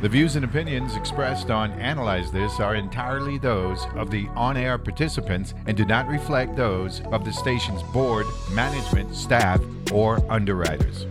[0.00, 4.78] The views and opinions expressed on Analyze This are entirely those of the on air
[4.78, 9.60] participants and do not reflect those of the station's board, management, staff,
[9.92, 11.04] or underwriters.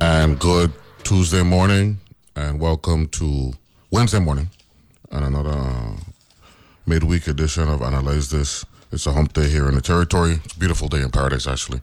[0.00, 1.98] And good Tuesday morning,
[2.36, 3.54] and welcome to
[3.90, 4.50] Wednesday morning
[5.10, 5.96] and another uh,
[6.86, 8.64] midweek edition of Analyze This.
[8.90, 10.40] It's a hump day here in the territory.
[10.44, 11.82] It's a beautiful day in paradise, actually.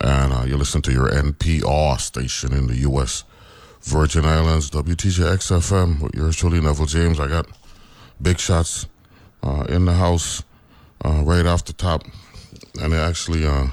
[0.00, 3.24] And uh, you listen to your NPR station in the U.S.
[3.82, 7.18] Virgin Islands, WTJX FM, with yours truly, Neville James.
[7.18, 7.46] I got
[8.22, 8.86] big shots
[9.42, 10.44] uh, in the house
[11.04, 12.04] uh, right off the top.
[12.80, 13.66] And it actually, uh,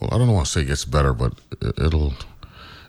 [0.00, 2.12] well, I don't want to say it gets better, but it, it'll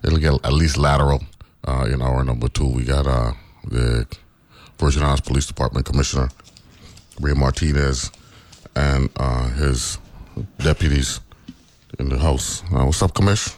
[0.03, 1.23] it'll get at least lateral
[1.65, 2.67] uh, in our number two.
[2.67, 3.33] We got uh,
[3.65, 4.05] the
[4.77, 6.29] Virgin Islands Police Department Commissioner
[7.19, 8.11] Ray Martinez
[8.75, 9.97] and uh, his
[10.57, 11.19] deputies
[11.97, 12.63] in the house.
[12.73, 13.55] Uh, what's up, Commish?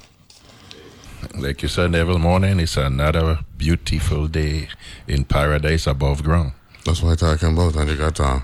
[1.37, 4.67] Like you said, every morning, it's another beautiful day
[5.07, 6.53] in paradise above ground.
[6.85, 7.75] That's what I'm talking about.
[7.75, 8.39] And you got uh,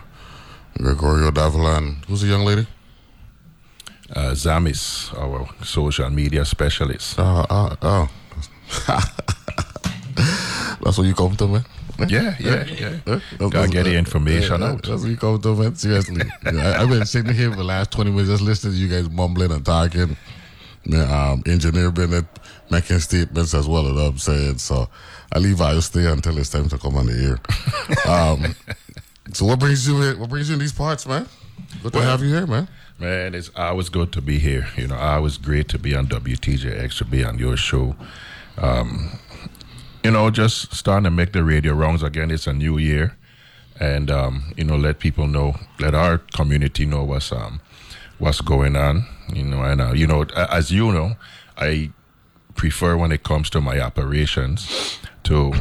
[0.78, 2.68] Gregorio Davila and who's the young lady?
[4.16, 7.20] Uh, Zamis, our social media specialist.
[7.20, 8.10] Uh, uh, oh.
[10.82, 11.66] That's what you come to, man?
[12.08, 13.20] Yeah, yeah, yeah.
[13.38, 14.84] Gotta get the information yeah, out.
[14.84, 15.76] That's what you to, man.
[15.76, 16.22] Seriously.
[16.46, 19.10] I, I've been sitting here for the last 20 minutes just listening to you guys
[19.10, 20.16] mumbling and talking.
[20.94, 22.26] Um, Engineer Bennett
[22.70, 24.60] making statements as well, you know I'm saying?
[24.60, 24.88] So
[25.34, 27.40] I leave I will stay until it's time to come on the
[28.08, 28.10] air.
[28.12, 28.56] um,
[29.34, 31.28] so what brings you in, what brings you in these parts, man?
[31.84, 32.68] Good to Well, have you here, man.
[33.00, 34.68] Man, it's always good to be here.
[34.76, 37.96] You know, always great to be on WTJX, to be on your show.
[38.58, 39.20] Um,
[40.08, 42.32] you know, just starting to make the radio rounds again.
[42.32, 43.18] It's a new year.
[43.78, 47.60] And, um, you know, let people know, let our community know what's, um,
[48.18, 49.06] what's going on.
[49.34, 51.18] You know, and, uh, you know, as you know,
[51.58, 51.92] I
[52.56, 55.52] prefer when it comes to my operations to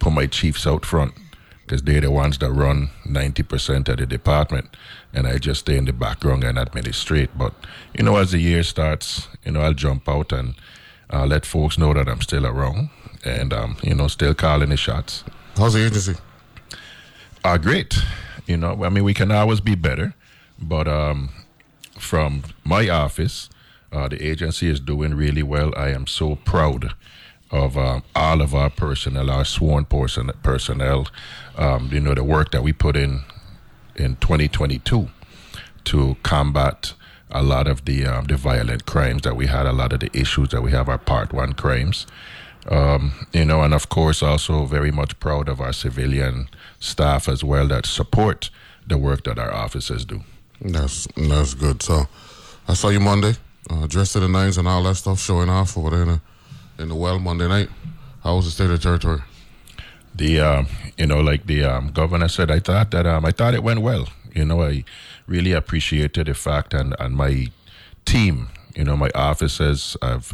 [0.00, 1.14] put my chiefs out front
[1.62, 4.76] because they're the ones that run 90% of the department
[5.12, 7.30] and I just stay in the background and administrate.
[7.38, 7.54] But,
[7.96, 10.56] you know, as the year starts, you know, I'll jump out and
[11.08, 12.90] uh, let folks know that I'm still around
[13.26, 15.24] and, um, you know, still calling the shots.
[15.56, 16.14] How's the agency?
[17.44, 17.98] Are great.
[18.46, 20.14] You know, I mean, we can always be better,
[20.58, 21.30] but um,
[21.98, 23.50] from my office,
[23.92, 25.72] uh, the agency is doing really well.
[25.76, 26.94] I am so proud
[27.50, 31.08] of um, all of our personnel, our sworn person, personnel.
[31.56, 33.22] Um, you know, the work that we put in
[33.94, 35.08] in 2022
[35.84, 36.92] to combat
[37.30, 40.10] a lot of the um, the violent crimes that we had, a lot of the
[40.12, 42.06] issues that we have, our Part One crimes.
[42.68, 46.48] Um, you know, and of course, also very much proud of our civilian
[46.80, 48.50] staff as well that support
[48.86, 50.22] the work that our officers do.
[50.60, 51.82] That's that's good.
[51.82, 52.08] So
[52.66, 53.34] I saw you Monday,
[53.70, 56.20] uh, dressed to the nines and all that stuff, showing off over there in the,
[56.78, 57.68] in the well Monday night.
[58.22, 59.20] How was the state of the territory?
[60.16, 60.66] the um,
[60.96, 63.80] you know like the um, governor said i thought that um, i thought it went
[63.80, 64.84] well you know i
[65.26, 67.46] really appreciated the fact and, and my
[68.04, 70.32] team you know my officers i've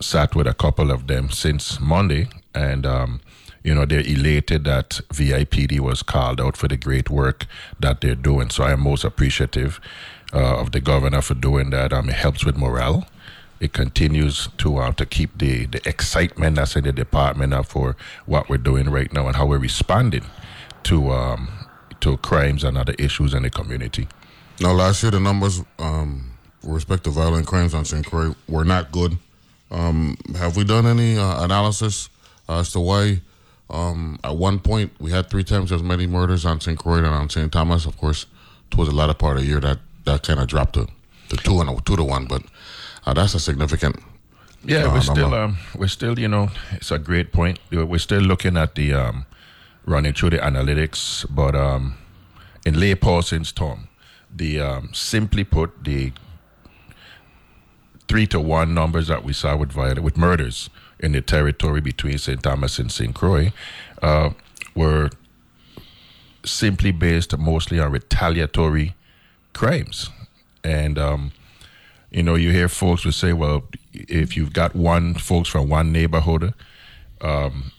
[0.00, 3.20] sat with a couple of them since monday and um,
[3.62, 7.46] you know they're elated that vipd was called out for the great work
[7.78, 9.80] that they're doing so i am most appreciative
[10.32, 13.06] uh, of the governor for doing that um, it helps with morale
[13.60, 17.94] it continues to uh, to keep the the excitement that's in the department for
[18.24, 20.24] what we're doing right now and how we're responding
[20.82, 21.48] to um,
[22.00, 24.08] to crimes and other issues in the community.
[24.60, 26.30] Now, last year the numbers um,
[26.62, 28.04] with respect to violent crimes on St.
[28.04, 29.18] Croix were not good.
[29.70, 32.08] Um, have we done any uh, analysis
[32.48, 33.20] as to why?
[33.68, 36.76] Um, at one point, we had three times as many murders on St.
[36.78, 37.52] Croix and on St.
[37.52, 37.86] Thomas.
[37.86, 38.26] Of course,
[38.70, 40.88] towards the latter part of the year, that, that kind of dropped to,
[41.28, 42.26] to two and a, two to one.
[42.26, 42.42] But
[43.06, 43.96] uh, that's a significant.
[44.64, 47.58] Yeah, uh, we're still um, we're still you know it's a great point.
[47.70, 49.24] We're we're still looking at the um,
[49.86, 51.96] running through the analytics, but um,
[52.66, 53.88] in lay Paulson's term,
[54.34, 56.12] the um, simply put the
[58.10, 60.68] three to one numbers that we saw with violent with murders
[60.98, 62.42] in the territory between St.
[62.42, 63.14] Thomas and St.
[63.14, 63.52] Croix
[64.02, 64.30] uh,
[64.74, 65.10] were
[66.44, 68.96] simply based mostly on retaliatory
[69.52, 70.10] crimes,
[70.64, 71.30] and um,
[72.10, 73.62] you know, you hear folks will say, well,
[73.92, 76.52] if you've got one folks from one neighborhood
[77.20, 77.70] um,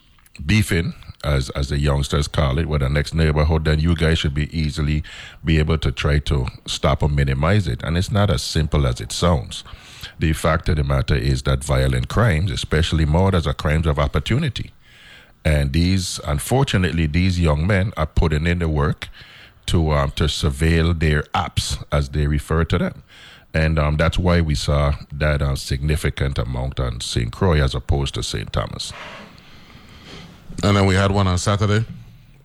[0.45, 0.93] beefing,
[1.25, 4.47] as as the youngsters call it, with the next neighborhood, then you guys should be
[4.57, 5.03] easily
[5.43, 7.83] be able to try to stop or minimize it.
[7.83, 9.65] And it's not as simple as it sounds.
[10.19, 14.71] The fact of the matter is that violent crimes, especially murders, are crimes of opportunity.
[15.43, 19.09] And these, unfortunately, these young men are putting in the work
[19.67, 23.03] to um, to surveil their apps, as they refer to them.
[23.53, 27.31] And um, that's why we saw that uh, significant amount on St.
[27.31, 28.51] Croix as opposed to St.
[28.53, 28.93] Thomas.
[30.63, 31.85] And then we had one on Saturday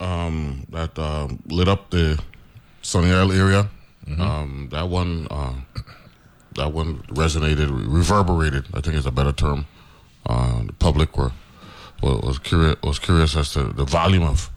[0.00, 2.20] um, that uh, lit up the
[2.82, 3.68] Sunny Isle area.
[4.06, 4.20] Mm-hmm.
[4.20, 5.54] Um, that one, uh,
[6.56, 8.66] that one resonated, reverberated.
[8.74, 9.66] I think is a better term.
[10.24, 11.32] Uh, the public were
[12.02, 14.50] was curious was curious as to the volume of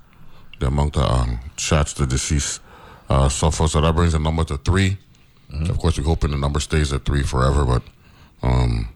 [0.60, 2.62] the amount of um, shots the deceased
[3.10, 3.70] uh, suffered.
[3.70, 4.98] So that brings the number to 3
[5.52, 5.70] mm-hmm.
[5.70, 7.66] Of course, we're hoping the number stays at three forever.
[7.66, 7.84] But
[8.44, 8.90] um,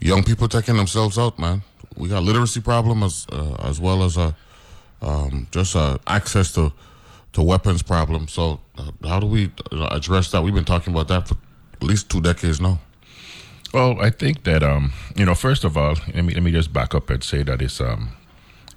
[0.00, 1.62] young people taking themselves out, man.
[1.96, 4.34] We got literacy problem as uh, as well as a
[5.00, 6.72] um, just uh, access to
[7.34, 8.26] to weapons problem.
[8.28, 10.42] So uh, how do we uh, address that?
[10.42, 11.36] We've been talking about that for
[11.84, 12.78] at least two decades now.
[13.72, 16.72] Well, I think that um, you know, first of all, let me let me just
[16.72, 18.10] back up and say that it's um,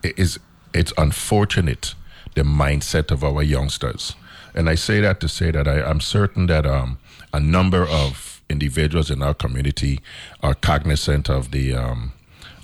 [0.04, 0.40] it is
[0.74, 1.96] it's unfortunate
[2.36, 4.16] the mindset of our youngsters,
[4.54, 6.98] and I say that to say that I, I'm certain that um,
[7.34, 10.00] a number of individuals in our community
[10.42, 12.14] are cognizant of the um,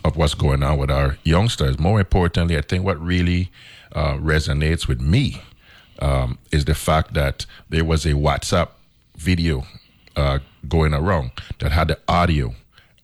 [0.03, 1.79] of what's going on with our youngsters.
[1.79, 3.51] More importantly, I think what really
[3.93, 5.41] uh, resonates with me
[5.99, 8.69] um, is the fact that there was a WhatsApp
[9.15, 9.65] video
[10.15, 12.55] uh, going around that had the audio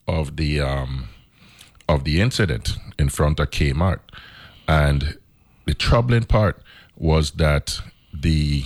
[0.06, 1.08] of the um,
[1.88, 4.00] of the incident in front of Kmart,
[4.68, 5.18] and
[5.66, 6.62] the troubling part
[6.96, 7.80] was that
[8.12, 8.64] the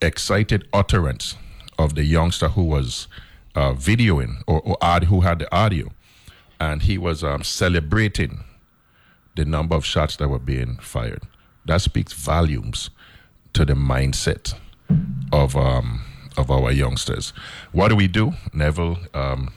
[0.00, 1.36] excited utterance
[1.78, 3.08] of the youngster who was
[3.54, 5.90] uh, videoing or, or ad, who had the audio
[6.60, 8.44] and he was um, celebrating
[9.36, 11.22] the number of shots that were being fired.
[11.64, 12.90] That speaks volumes
[13.52, 14.54] to the mindset
[15.32, 16.02] of um,
[16.38, 17.32] of our youngsters.
[17.72, 18.98] What do we do, Neville?
[19.12, 19.52] Um,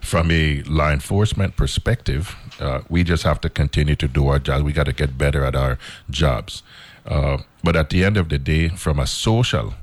[0.00, 4.62] from a law enforcement perspective, uh, we just have to continue to do our job.
[4.62, 5.78] We got to get better at our
[6.10, 6.62] jobs.
[7.06, 9.74] Uh, but at the end of the day, from a social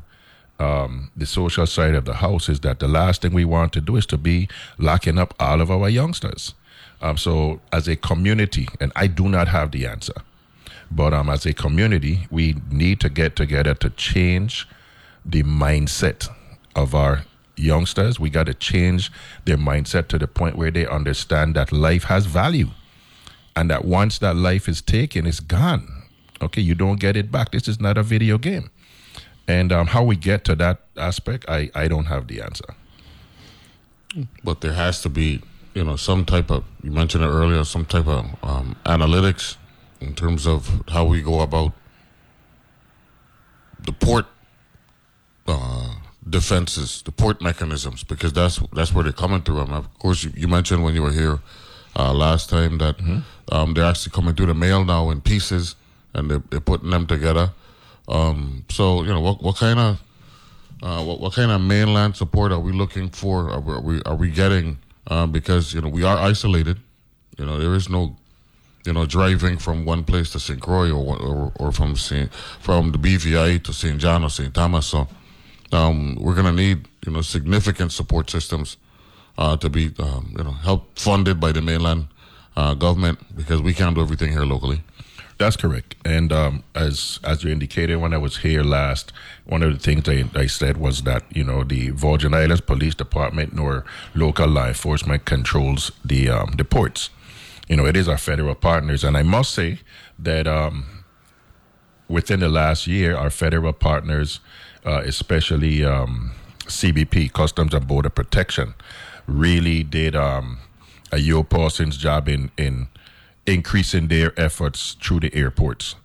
[0.59, 3.81] um, the social side of the house is that the last thing we want to
[3.81, 4.47] do is to be
[4.77, 6.53] locking up all of our youngsters.
[7.01, 10.13] Um, so, as a community, and I do not have the answer,
[10.91, 14.67] but um, as a community, we need to get together to change
[15.25, 16.29] the mindset
[16.75, 17.25] of our
[17.55, 18.19] youngsters.
[18.19, 19.11] We got to change
[19.45, 22.69] their mindset to the point where they understand that life has value
[23.55, 26.03] and that once that life is taken, it's gone.
[26.41, 27.51] Okay, you don't get it back.
[27.51, 28.69] This is not a video game.
[29.47, 32.73] And um, how we get to that aspect, I, I don't have the answer.
[34.43, 35.41] But there has to be,
[35.73, 39.57] you know, some type of, you mentioned it earlier, some type of um, analytics
[39.99, 41.73] in terms of how we go about
[43.79, 44.25] the port
[45.51, 45.95] uh,
[46.29, 49.61] defenses, the port mechanisms, because that's that's where they're coming through.
[49.61, 51.39] And of course, you, you mentioned when you were here
[51.95, 53.19] uh, last time that mm-hmm.
[53.51, 55.75] um, they're actually coming through the mail now in pieces,
[56.13, 57.51] and they're, they're putting them together.
[58.07, 60.01] Um, so you know, what what kind of
[60.83, 63.49] uh, what, what kind of mainland support are we looking for?
[63.49, 64.79] Are we are we, are we getting?
[65.07, 66.77] Um, because you know we are isolated.
[67.37, 68.15] You know there is no,
[68.85, 70.61] you know, driving from one place to St.
[70.61, 73.99] Croix or or, or from Saint, from the BVI to St.
[73.99, 74.53] John or St.
[74.53, 74.87] Thomas.
[74.87, 75.07] So
[75.73, 78.77] um, we're gonna need you know significant support systems
[79.37, 82.07] uh, to be um, you know help funded by the mainland
[82.55, 84.83] uh, government because we can't do everything here locally.
[85.37, 85.95] That's correct.
[86.05, 89.11] And um, as as you indicated when I was here last,
[89.45, 92.93] one of the things I, I said was that you know the Virgin Islands Police
[92.93, 97.09] Department nor local law enforcement controls the um, the ports.
[97.67, 99.79] You know, it is our federal partners, and I must say
[100.19, 101.05] that um,
[102.07, 104.41] within the last year, our federal partners,
[104.85, 106.31] uh, especially um,
[106.65, 108.73] CBP, Customs and Border Protection,
[109.27, 110.59] really did um,
[111.11, 112.87] a Yo Parsons job in in
[113.45, 115.95] increasing their efforts through the airports.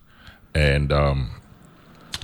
[0.53, 1.31] And um,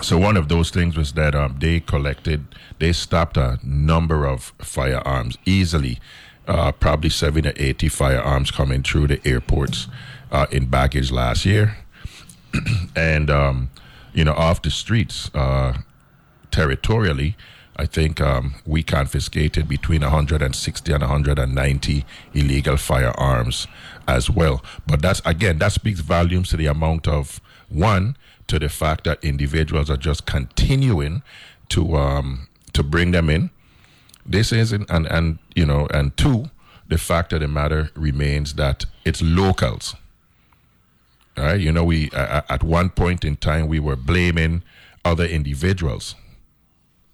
[0.01, 2.45] so one of those things was that um, they collected,
[2.79, 5.99] they stopped a number of firearms easily,
[6.47, 9.87] uh, probably 70 to 80 firearms coming through the airports
[10.31, 11.77] uh, in baggage last year.
[12.95, 13.69] and, um,
[14.13, 15.77] you know, off the streets, uh,
[16.53, 17.35] territorially,
[17.75, 23.67] I think um, we confiscated between 160 and 190 illegal firearms
[24.07, 24.63] as well.
[24.85, 28.15] But that's again, that speaks volumes to the amount of one
[28.47, 31.23] to the fact that individuals are just continuing
[31.69, 33.49] to um, to bring them in.
[34.25, 36.51] This isn't and and you know and two,
[36.87, 39.95] the fact of the matter remains that it's locals.
[41.35, 44.61] All right, you know we uh, at one point in time we were blaming
[45.03, 46.13] other individuals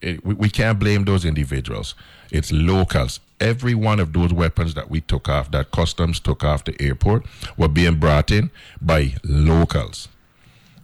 [0.01, 1.95] it, we, we can't blame those individuals.
[2.31, 3.19] It's locals.
[3.39, 7.25] Every one of those weapons that we took off, that customs took off the airport,
[7.57, 8.51] were being brought in
[8.81, 10.09] by locals.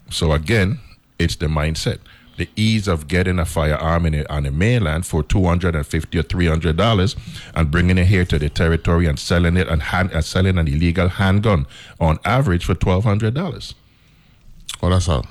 [0.10, 0.80] So again,
[1.20, 2.00] it's the mindset.
[2.38, 5.88] The ease of getting a firearm in a, on the mainland for two hundred and
[5.88, 7.16] fifty or three hundred dollars,
[7.54, 10.68] and bringing it here to the territory and selling it and, hand, and selling an
[10.68, 11.66] illegal handgun
[11.98, 13.74] on average for twelve hundred dollars.
[14.82, 15.24] Well, that's a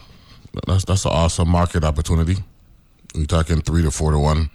[0.66, 2.36] that's that's an awesome market opportunity.
[3.14, 4.50] We're talking three to four to one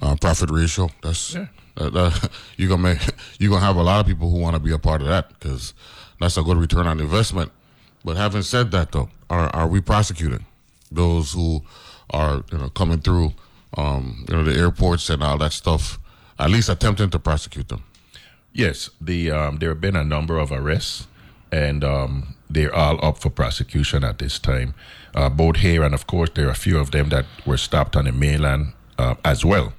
[0.00, 0.90] uh, profit ratio.
[1.02, 1.46] That's Yeah.
[1.76, 2.98] that, that, you're gonna make
[3.38, 5.28] you're gonna have a lot of people who want to be a part of that
[5.30, 5.74] because
[6.20, 7.50] that's a good return on investment.
[8.04, 10.44] But having said that, though, are are we prosecuting
[10.90, 11.62] those who
[12.10, 13.32] are you know coming through
[13.76, 15.98] um, you know the airports and all that stuff?
[16.38, 17.84] At least attempting to prosecute them.
[18.52, 21.06] Yes, the um, there have been a number of arrests,
[21.52, 24.74] and um, they're all up for prosecution at this time,
[25.14, 27.96] uh, both here and of course there are a few of them that were stopped
[27.96, 29.72] on the mainland uh, as well,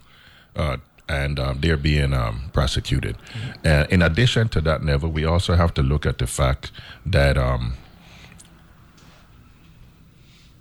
[0.55, 0.77] uh,
[1.09, 3.17] and um, they're being um, prosecuted.
[3.63, 6.71] And in addition to that, Neville, we also have to look at the fact
[7.05, 7.73] that um,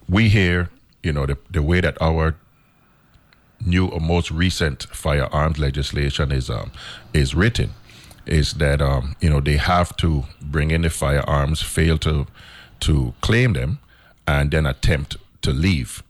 [0.08, 0.70] we hear,
[1.02, 2.36] you know, the, the way that our
[3.64, 6.72] new or most recent firearms legislation is um,
[7.14, 7.70] is written
[8.26, 12.26] is that um, you know they have to bring in the firearms, fail to
[12.80, 13.78] to claim them,
[14.26, 16.02] and then attempt to leave.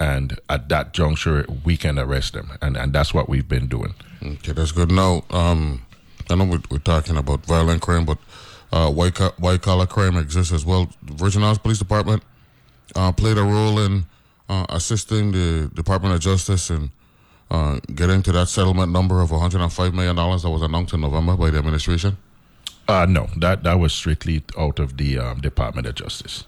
[0.00, 3.94] And at that juncture, we can arrest them, and and that's what we've been doing.
[4.22, 4.92] Okay, that's good.
[4.92, 5.84] Now, um,
[6.30, 8.18] I know we're, we're talking about violent crime, but
[8.72, 10.88] uh, white co- white collar crime exists as well.
[11.02, 12.22] Virgin Islands Police Department
[12.94, 14.06] uh, played a role in
[14.48, 16.90] uh, assisting the Department of Justice in
[17.50, 21.36] uh, getting to that settlement number of 105 million dollars that was announced in November
[21.36, 22.16] by the administration.
[22.86, 26.44] Uh, no, that that was strictly out of the um, Department of Justice.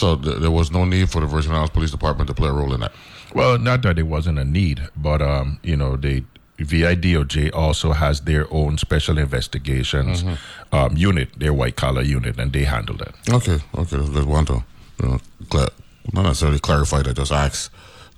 [0.00, 2.52] So th- there was no need for the Virgin Islands Police Department to play a
[2.52, 2.92] role in that.
[3.34, 6.24] Well, not that it wasn't a need, but um, you know, the
[6.58, 10.24] VIDOJ also has their own special investigations
[10.72, 13.14] um, unit, their white collar unit, and they handle that.
[13.28, 14.24] Okay, okay, that's good.
[14.24, 14.64] Want to,
[15.02, 15.68] you know, cla
[16.14, 17.70] not necessarily clarify that, just ask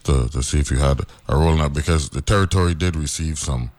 [0.04, 3.38] to to see if you had a role in that because the territory did receive
[3.38, 3.72] some,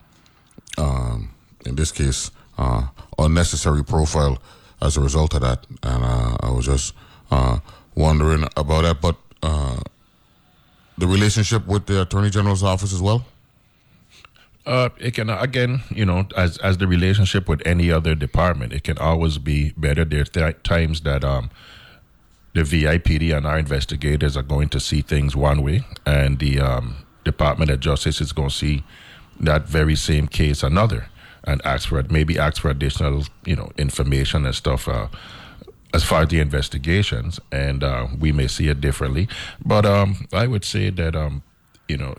[0.78, 1.30] um,
[1.66, 4.38] in this case, uh, unnecessary profile
[4.82, 6.94] as a result of that, and uh, I was just
[7.32, 7.60] uh,
[7.96, 9.02] wondering about that.
[9.02, 9.80] But uh,
[10.98, 13.26] the relationship with the Attorney General's office as well.
[14.66, 18.84] Uh, it can again, you know, as as the relationship with any other department, it
[18.84, 20.06] can always be better.
[20.06, 21.50] There are th- times that um,
[22.54, 26.96] the VIPD and our investigators are going to see things one way, and the um,
[27.26, 28.84] Department of Justice is going to see
[29.40, 31.08] that very same case another,
[31.44, 34.88] and ask for maybe ask for additional, you know, information and stuff.
[34.88, 35.08] Uh,
[35.94, 39.28] as far as the investigations, and uh, we may see it differently,
[39.64, 41.44] but um, I would say that um,
[41.88, 42.16] you know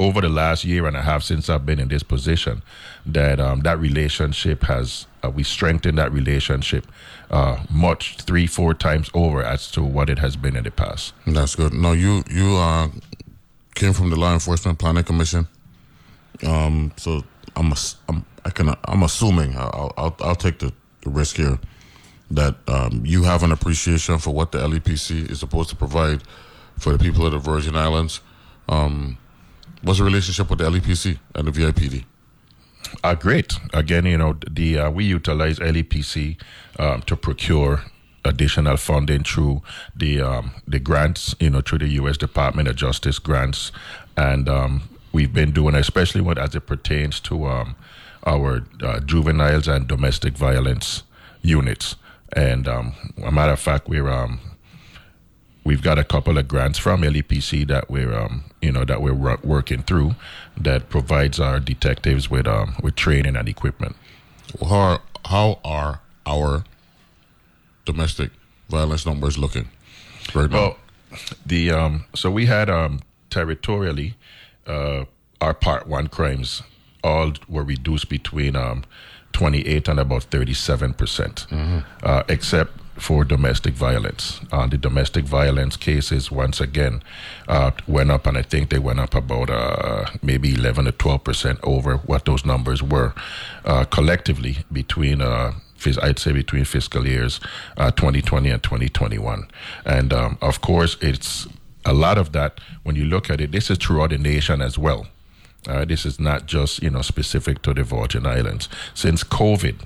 [0.00, 2.62] over the last year and a half since I've been in this position,
[3.04, 6.86] that um, that relationship has uh, we strengthened that relationship
[7.30, 11.12] uh, much three four times over as to what it has been in the past.
[11.26, 11.74] That's good.
[11.74, 12.88] No, you you uh,
[13.74, 15.48] came from the Law Enforcement Planning Commission.
[16.46, 17.24] Um, so
[17.56, 17.74] I'm,
[18.08, 20.72] I'm I can I'm assuming I'll I'll, I'll take the,
[21.02, 21.58] the risk here
[22.30, 26.22] that um, you have an appreciation for what the LEPC is supposed to provide
[26.78, 28.20] for the people of the Virgin Islands.
[28.68, 29.18] Um,
[29.82, 32.04] what's the relationship with the LEPC and the VIPD?
[33.02, 33.54] Uh, great.
[33.72, 36.40] Again, you know, the uh, we utilize LEPC
[36.78, 37.82] um, to procure
[38.24, 39.62] additional funding through
[39.94, 42.16] the um, the grants, you know, through the U.S.
[42.16, 43.72] Department of Justice grants,
[44.16, 47.76] and um, we've been doing, especially when as it pertains to um,
[48.26, 51.02] our uh, juveniles and domestic violence
[51.42, 51.96] units.
[52.32, 52.94] And um,
[53.24, 54.40] a matter of fact, we're um,
[55.64, 59.14] we've got a couple of grants from LEPC that we're um, you know that we're
[59.14, 60.14] wor- working through
[60.56, 63.96] that provides our detectives with um, with training and equipment.
[64.60, 66.64] How are, how are our
[67.84, 68.30] domestic
[68.68, 69.68] violence numbers looking
[70.34, 70.56] right now?
[70.56, 70.76] Well,
[71.44, 74.14] the um, so we had um, territorially
[74.66, 75.04] uh,
[75.40, 76.62] our part one crimes
[77.02, 78.84] all were reduced between um,
[79.32, 81.46] 28 and about 37 percent,
[82.02, 84.40] uh, except for domestic violence.
[84.52, 87.02] Uh, the domestic violence cases once again
[87.48, 91.24] uh, went up, and I think they went up about uh, maybe 11 to 12
[91.24, 93.14] percent over what those numbers were
[93.64, 95.20] uh, collectively between.
[95.20, 95.52] Uh,
[96.02, 97.40] I'd say between fiscal years
[97.78, 99.48] uh, 2020 and 2021.
[99.86, 101.48] And um, of course, it's
[101.86, 104.76] a lot of that when you look at it, this is throughout the nation as
[104.76, 105.06] well.
[105.68, 108.68] Uh, this is not just you know specific to the Virgin Islands.
[108.94, 109.76] Since COVID,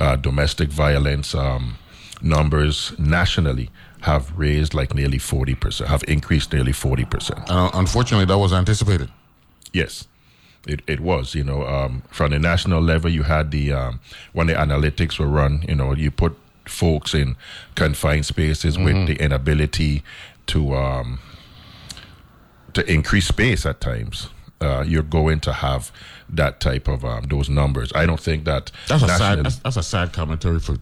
[0.00, 1.76] uh, domestic violence um,
[2.22, 3.70] numbers nationally
[4.02, 7.40] have raised like nearly forty percent, have increased nearly forty percent.
[7.40, 9.10] and uh, unfortunately, that was anticipated.
[9.72, 10.06] Yes,
[10.66, 11.34] it, it was.
[11.34, 14.00] You know, um, from the national level, you had the um,
[14.32, 15.62] when the analytics were run.
[15.68, 17.36] You know, you put folks in
[17.74, 20.02] confined spaces with the inability
[20.46, 21.18] to um,
[22.72, 24.28] to increase space at times,
[24.60, 25.92] uh, you're going to have
[26.28, 27.92] that type of um, those numbers.
[27.94, 29.44] I don't think that That's a sad.
[29.44, 30.76] That's, that's a sad commentary for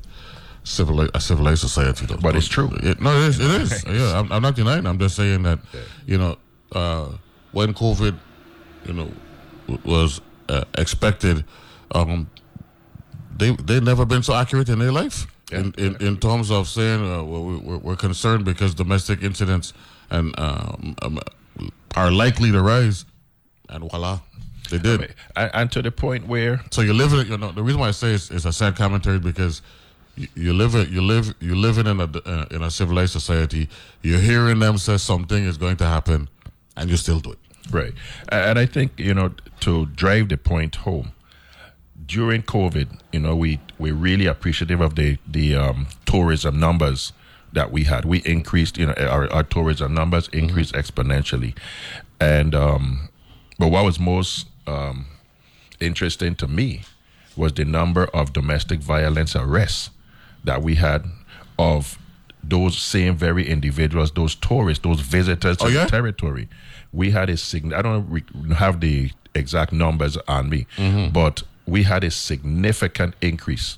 [0.64, 2.16] civil a civilized society, though.
[2.16, 2.70] But it's true.
[2.82, 3.40] It, no, it is.
[3.40, 3.84] It is.
[3.88, 4.86] yeah, I'm, I'm not denying.
[4.86, 5.58] I'm just saying that
[6.06, 6.36] you know
[6.72, 7.08] uh,
[7.52, 8.18] when COVID,
[8.86, 9.10] you know,
[9.84, 11.44] was uh, expected,
[11.92, 12.30] um,
[13.36, 15.26] they they never been so accurate in their life.
[15.52, 19.72] In, in, in terms of saying uh, we're, we're concerned because domestic incidents
[20.10, 21.20] and um, um,
[21.94, 23.04] are likely to rise,
[23.68, 24.20] and voila,
[24.70, 25.14] they did.
[25.36, 27.88] and, and to the point where So you live in, you know, the reason why
[27.88, 29.62] I say it's, it's a sad commentary because
[30.16, 33.68] you, you live it, you live, you live in a uh, in a civilized society.
[34.02, 36.28] You're hearing them say something is going to happen,
[36.76, 37.38] and you still do it.
[37.70, 37.94] Right.
[38.30, 41.12] And I think, you know, to drive the point home,
[42.06, 47.12] during COVID, you know, we, we're really appreciative of the, the um, tourism numbers
[47.52, 48.04] that we had.
[48.04, 51.56] We increased, you know, our, our tourism numbers increased exponentially.
[52.20, 53.08] And, um,
[53.58, 55.06] but what was most um,
[55.80, 56.82] interesting to me
[57.36, 59.90] was the number of domestic violence arrests
[60.44, 61.04] that we had
[61.58, 61.98] of
[62.42, 65.84] those same very individuals, those tourists, those visitors to Oh, yeah?
[65.84, 66.48] the territory.
[66.92, 67.72] We had a sign.
[67.74, 68.22] I don't
[68.56, 71.12] have the exact numbers on me, Mm-hmm.
[71.12, 73.76] but we had a significant increase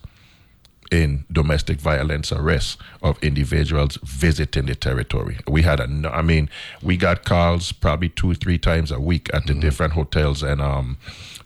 [0.91, 5.39] in domestic violence arrests of individuals visiting the territory.
[5.47, 6.49] We had a, I mean,
[6.83, 9.61] we got calls probably two, three times a week at the Mm-hmm.
[9.61, 10.97] different hotels and um,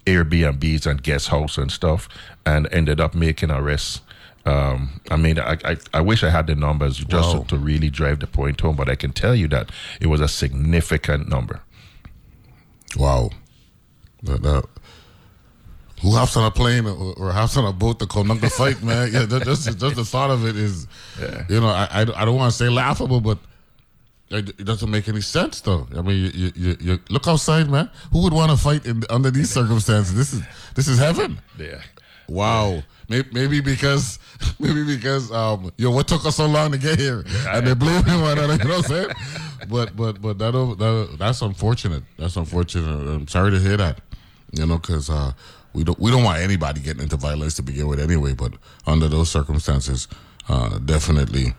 [0.07, 2.09] Airbnbs and guest house and stuff,
[2.47, 4.01] and ended up making arrests.
[4.45, 7.43] Um, I mean, I, I I wish I had the numbers just Wow.
[7.43, 9.71] to, to really drive the point home, but I can tell you that
[10.01, 11.61] it was a significant number.
[12.97, 13.31] Wow.
[14.25, 14.65] That, that,
[16.03, 18.83] who hops on a plane or, or hops on a boat to come to fight,
[18.91, 19.13] man?
[19.13, 20.87] Yeah, that, just just the thought of it is,
[21.49, 23.39] you know, I I, I don't want to say laughable, but
[24.33, 25.87] it, doesn't make any sense, though.
[25.97, 27.91] I mean, you, you, you, you look outside, man.
[28.13, 30.15] Who would want to fight in, under these circumstances?
[30.15, 30.43] This is
[30.75, 31.39] this is heaven.
[31.59, 31.83] Yeah.
[32.29, 32.83] Wow.
[33.09, 34.19] Maybe, maybe because
[34.59, 38.03] maybe because um yo what took us so long to get here and they blame
[38.05, 42.05] him on that you know what I'm saying but but but that, that that's unfortunate
[42.17, 44.01] that's unfortunate I'm sorry to hear that
[44.53, 45.33] you know because uh
[45.75, 48.53] we don't we don't want anybody getting into violence to begin with anyway but
[48.87, 50.09] under those circumstances
[50.49, 51.55] uh definitely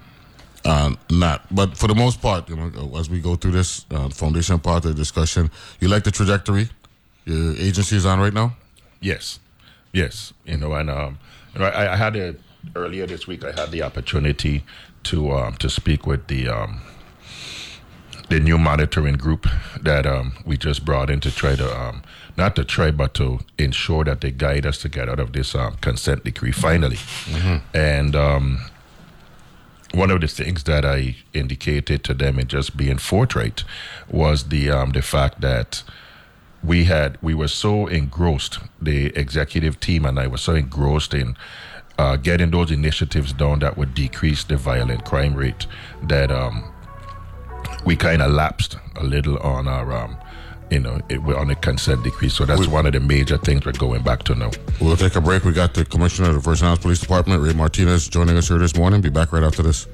[0.65, 4.07] uh, not but for the most part you know as we go through this uh,
[4.09, 6.69] foundation part of the discussion you like the trajectory
[7.25, 8.55] your agency is on right now
[9.03, 9.39] Yes,
[9.91, 10.33] yes.
[10.45, 11.19] You know, and um,
[11.53, 12.35] you know, I, I had a
[12.73, 13.43] earlier this week.
[13.43, 14.63] I had the opportunity
[15.03, 16.81] to um, to speak with the um,
[18.29, 19.45] the new monitoring group
[19.81, 22.01] that um, we just brought in to try to um,
[22.37, 25.53] not to try, but to ensure that they guide us to get out of this
[25.55, 26.97] um, consent decree finally.
[27.73, 28.59] And um,
[29.93, 33.63] one of the things that I indicated to them in just being forthright
[34.09, 35.83] was the um, the fact that
[36.63, 41.35] we had we were so engrossed the executive team and i were so engrossed in
[41.99, 45.67] uh, getting those initiatives done that would decrease the violent crime rate
[46.01, 46.71] that um,
[47.85, 50.17] we kind of lapsed a little on our um,
[50.73, 53.65] you know it, we're on a consent decree so that's one of the major things
[53.65, 55.45] we're going back to now We'll take a break.
[55.45, 58.57] We got the commissioner of the Virgin Islands Police Department, Ray Martinez, joining us here
[58.57, 59.01] this morning.
[59.01, 59.87] Be back right after this.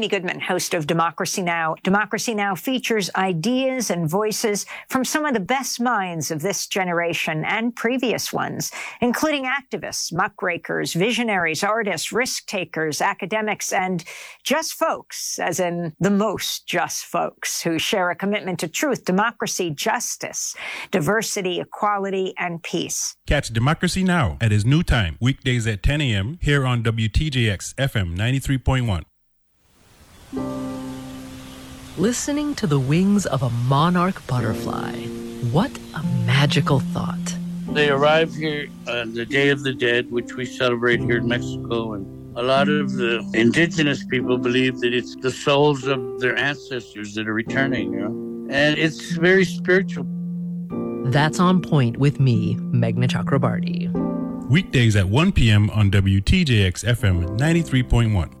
[0.00, 1.74] Amy Goodman, host of Democracy Now!
[1.82, 2.54] Democracy Now!
[2.54, 8.32] features ideas and voices from some of the best minds of this generation and previous
[8.32, 14.02] ones, including activists, muckrakers, visionaries, artists, risk takers, academics, and
[14.42, 19.68] just folks, as in the most just folks who share a commitment to truth, democracy,
[19.68, 20.56] justice,
[20.90, 23.16] diversity, equality, and peace.
[23.26, 24.38] Catch Democracy Now!
[24.40, 26.38] at his new time, weekdays at 10 a.m.
[26.40, 29.04] here on WTJX FM 93.1.
[31.96, 34.94] Listening to the wings of a monarch butterfly.
[35.52, 37.36] What a magical thought.
[37.72, 41.94] They arrive here on the Day of the Dead, which we celebrate here in Mexico,
[41.94, 47.14] and a lot of the indigenous people believe that it's the souls of their ancestors
[47.14, 48.54] that are returning, you know?
[48.54, 50.06] And it's very spiritual.
[51.10, 53.90] That's on point with me, Meghna Chakrabarti.
[54.48, 55.70] Weekdays at 1 p.m.
[55.70, 58.39] on WTJX FM 93.1.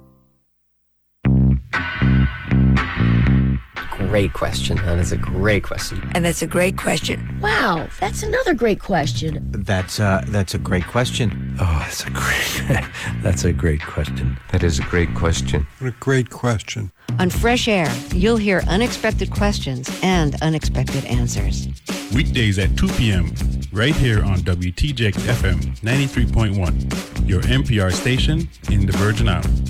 [4.10, 4.76] great question.
[4.78, 6.02] That is a great question.
[6.16, 7.38] And that's a great question.
[7.40, 9.38] Wow, that's another great question.
[9.52, 11.56] That's uh, that's a great question.
[11.60, 12.84] Oh, that's a great.
[13.22, 14.36] that's a great question.
[14.50, 15.64] That is a great question.
[15.78, 16.90] What a great question.
[17.20, 21.68] On Fresh Air, you'll hear unexpected questions and unexpected answers.
[22.12, 23.32] Weekdays at 2 p.m.
[23.72, 29.69] right here on WTJX FM 93.1, your NPR station in the Virgin Islands.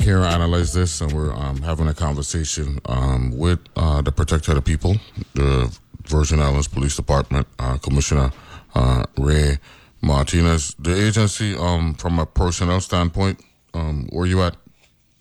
[0.00, 4.56] Here analyze this, and we're um, having a conversation um, with uh, the Protector of
[4.56, 4.96] the People,
[5.34, 8.32] the Virgin Islands Police Department uh, Commissioner
[8.74, 9.58] uh, Ray
[10.00, 10.74] Martinez.
[10.78, 13.40] The agency, um, from a personnel standpoint,
[13.74, 14.56] um, where you at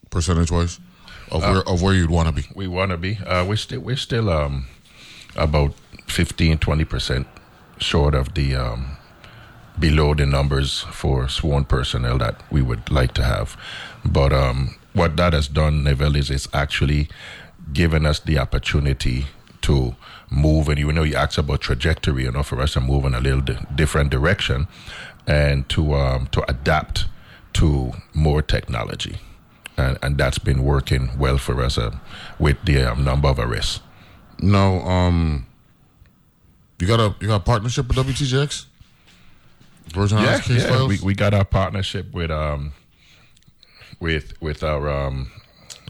[0.09, 0.79] percentage wise
[1.31, 2.47] of where of where you'd want to be?
[2.55, 3.17] We want to be.
[3.17, 4.67] Uh, we're still we're still um,
[5.35, 5.73] about
[6.07, 7.27] 15, 20 percent
[7.77, 8.97] short of the um,
[9.79, 13.57] below the numbers for sworn personnel that we would like to have.
[14.05, 17.09] But um, what that has done, Neville, is it's actually
[17.73, 19.25] given us the opportunity
[19.61, 19.95] to
[20.29, 20.69] move.
[20.69, 23.19] And you know, you asked about trajectory, you know, for us to move in a
[23.19, 24.67] little di- different direction
[25.27, 27.05] and to um, to adapt
[27.53, 29.17] to more technology.
[29.77, 31.95] And, and that's been working well for us uh,
[32.39, 33.79] with the um, number of arrests.
[34.39, 35.45] No, um,
[36.79, 38.65] you got a you got a partnership with WTJX?
[39.93, 40.85] Virgin yeah, Islands yeah.
[40.85, 42.73] We, we got our partnership with um
[44.01, 45.31] with with our um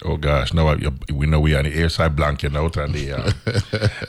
[0.03, 0.75] oh gosh no
[1.13, 3.31] we know we are on the airside blanking out on the uh,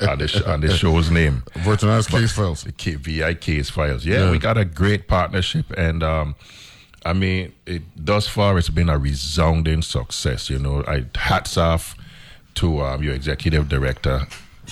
[0.10, 2.66] on the sh- on the show's name But- Case Files.
[2.76, 4.30] K- VI case files yeah, Yeah.
[4.30, 6.34] we got a great partnership and um
[7.04, 11.94] I mean it thus far it's been a resounding success you know I hats off
[12.54, 14.26] to um, your executive director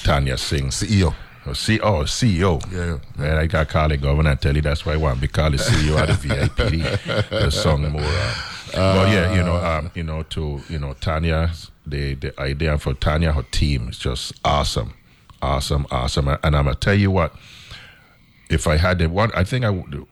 [0.04, 1.14] Tanya Singh CEO
[1.46, 2.60] Oh, C- oh, CEO.
[2.70, 2.98] Yeah, yeah.
[3.16, 5.26] Man, I got called the governor and tell you that's why I want to be
[5.26, 7.30] called the CEO of the VIPD.
[7.30, 8.02] the song more.
[8.04, 8.34] Uh,
[8.72, 11.50] but yeah, you know, um, you know, to you know, Tanya,
[11.86, 14.94] the the idea for Tanya, her team is just awesome,
[15.42, 16.28] awesome, awesome.
[16.28, 17.34] And I'm gonna tell you what,
[18.48, 20.06] if I had the one, I think I would.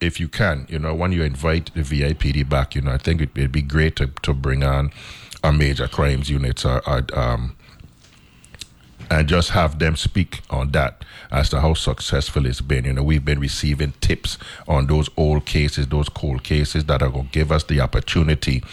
[0.00, 3.20] If you can, you know, when you invite the VIPD back, you know, I think
[3.20, 4.90] it, it'd be great to, to bring on
[5.44, 7.54] our major crimes units, our, our um,
[9.12, 12.86] and just have them speak on that as to how successful it's been.
[12.86, 17.10] You know, we've been receiving tips on those old cases, those cold cases that are
[17.10, 18.64] going to give us the opportunity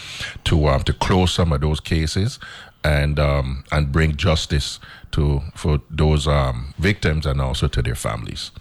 [0.46, 2.40] to um, to close some of those cases
[2.86, 4.80] and um, and bring justice
[5.12, 8.52] to for those um, victims and also to their families.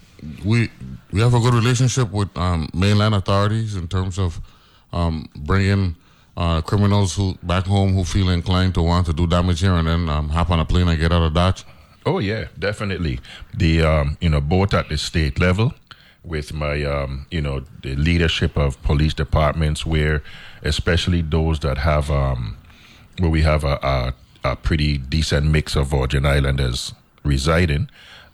[0.43, 0.69] we
[1.13, 4.41] we have a good relationship with um, mainland authorities in terms of
[4.91, 5.95] um, bringing
[6.39, 9.87] uh, criminals who back home who feel inclined to want to do damage here and
[9.87, 11.65] then um, hop on a plane and get out of Dodge.
[12.05, 13.19] Oh yeah, definitely.
[13.53, 15.73] The um, you know both at the state level
[16.23, 20.23] with my um, you know the leadership of police departments where
[20.63, 22.57] especially those that have um,
[23.19, 24.13] where we have a, a,
[24.45, 27.89] a pretty decent mix of Virgin Islanders residing.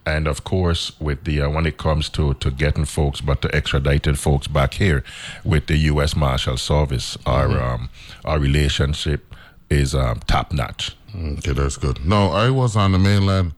[0.05, 3.55] And of course, with the uh, when it comes to, to getting folks, but to
[3.55, 5.03] extradited folks back here,
[5.43, 6.15] with the U.S.
[6.15, 7.89] Marshal Service, our um,
[8.23, 9.33] our relationship
[9.69, 10.95] is um, top notch.
[11.15, 12.05] Okay, that's good.
[12.05, 13.53] No, I was on the mainland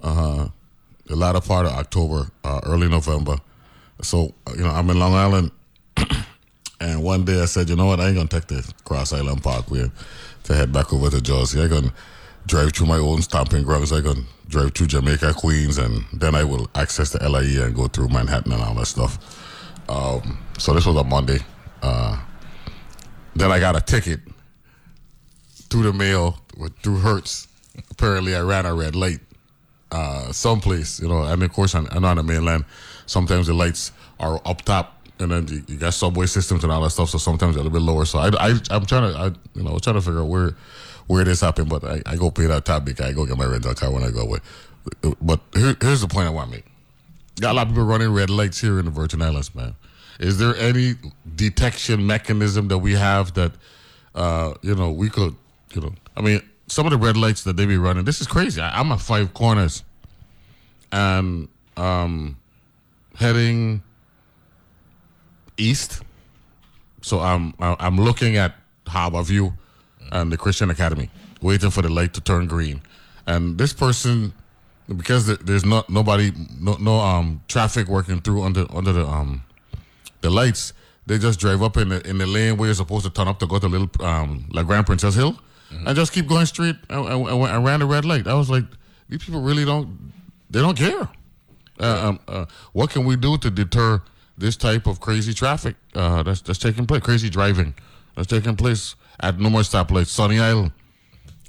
[0.00, 0.48] uh,
[1.06, 3.36] the latter part of October, uh, early November.
[4.02, 5.50] So, you know, I'm in Long Island.
[6.80, 9.12] and one day I said, you know what, I ain't going to take the Cross
[9.12, 9.90] Island Parkway
[10.44, 11.60] to head back over to Jersey.
[11.60, 11.92] I'm going to
[12.48, 13.92] drive through my own stomping grounds.
[13.92, 17.86] I can drive through Jamaica, Queens, and then I will access the LIE and go
[17.86, 19.18] through Manhattan and all that stuff.
[19.88, 21.38] Um, so this was a Monday.
[21.82, 22.18] Uh,
[23.36, 24.20] then I got a ticket
[25.70, 27.46] through the mail with through Hertz.
[27.90, 29.20] Apparently, I ran a red light
[29.92, 31.22] uh, someplace, you know.
[31.22, 32.64] And of course, on, and on the mainland,
[33.06, 36.82] sometimes the lights are up top, and then you, you got subway systems and all
[36.82, 37.10] that stuff.
[37.10, 38.04] So sometimes a little bit lower.
[38.04, 40.56] So I, I I'm trying to, I, you know, trying to figure out where
[41.08, 41.68] where this happened.
[41.68, 44.10] But I, I go pay that because I go get my rental car when I
[44.10, 44.38] go away.
[45.20, 46.64] But here, here's the point I want to make.
[47.40, 49.74] Got a lot of people running red lights here in the Virgin Islands, man.
[50.20, 50.94] Is there any
[51.36, 53.52] detection mechanism that we have that,
[54.14, 55.36] uh, you know, we could
[55.74, 58.04] You know, I mean, some of the red lights that they be running.
[58.04, 58.60] This is crazy.
[58.60, 59.84] I, I'm at Five Corners,
[60.90, 62.36] and um,
[63.14, 63.82] heading
[65.56, 66.02] east.
[67.02, 68.54] So I'm I'm looking at
[68.86, 69.52] Harbor View
[70.12, 72.82] and the Christian Academy, waiting for the light to turn green.
[73.26, 74.32] And this person,
[74.96, 79.42] because there's not nobody, no, no um traffic working through under under the um
[80.20, 80.72] the lights,
[81.06, 83.38] they just drive up in the in the lane where you're supposed to turn up
[83.40, 85.86] to go to little um like Grand Princess Hill, mm-hmm.
[85.86, 86.76] and just keep going straight.
[86.90, 88.26] I, I, I, ran the red light.
[88.26, 88.64] I was like,
[89.08, 90.12] these people really don't
[90.50, 91.08] they don't care.
[91.80, 94.02] Uh, um, uh, what can we do to deter
[94.36, 97.74] this type of crazy traffic uh, that's that's taking place, crazy driving
[98.16, 100.72] that's taking place at numerous stoplights, Sunny Isle,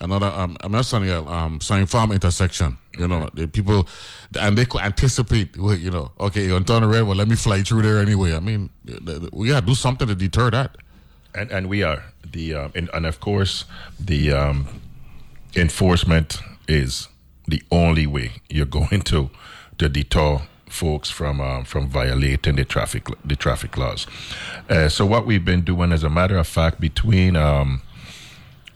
[0.02, 2.78] another um, I'm not Sunny Isle, um, Sion Farm intersection.
[2.98, 3.88] You know, the people,
[4.40, 5.56] and they could anticipate.
[5.56, 7.04] You know, okay, you're on turn red.
[7.04, 8.36] Well, let me fly through there anyway.
[8.36, 8.70] I mean,
[9.32, 10.78] we got to do something to deter that.
[11.36, 13.66] And and we are the uh, and, and of course
[14.00, 14.82] the um,
[15.56, 17.08] enforcement is
[17.48, 19.30] the only way you're going to
[19.78, 24.08] to deter folks from um, from violating the traffic the traffic laws.
[24.70, 27.82] Uh, so what we've been doing, as a matter of fact, between um,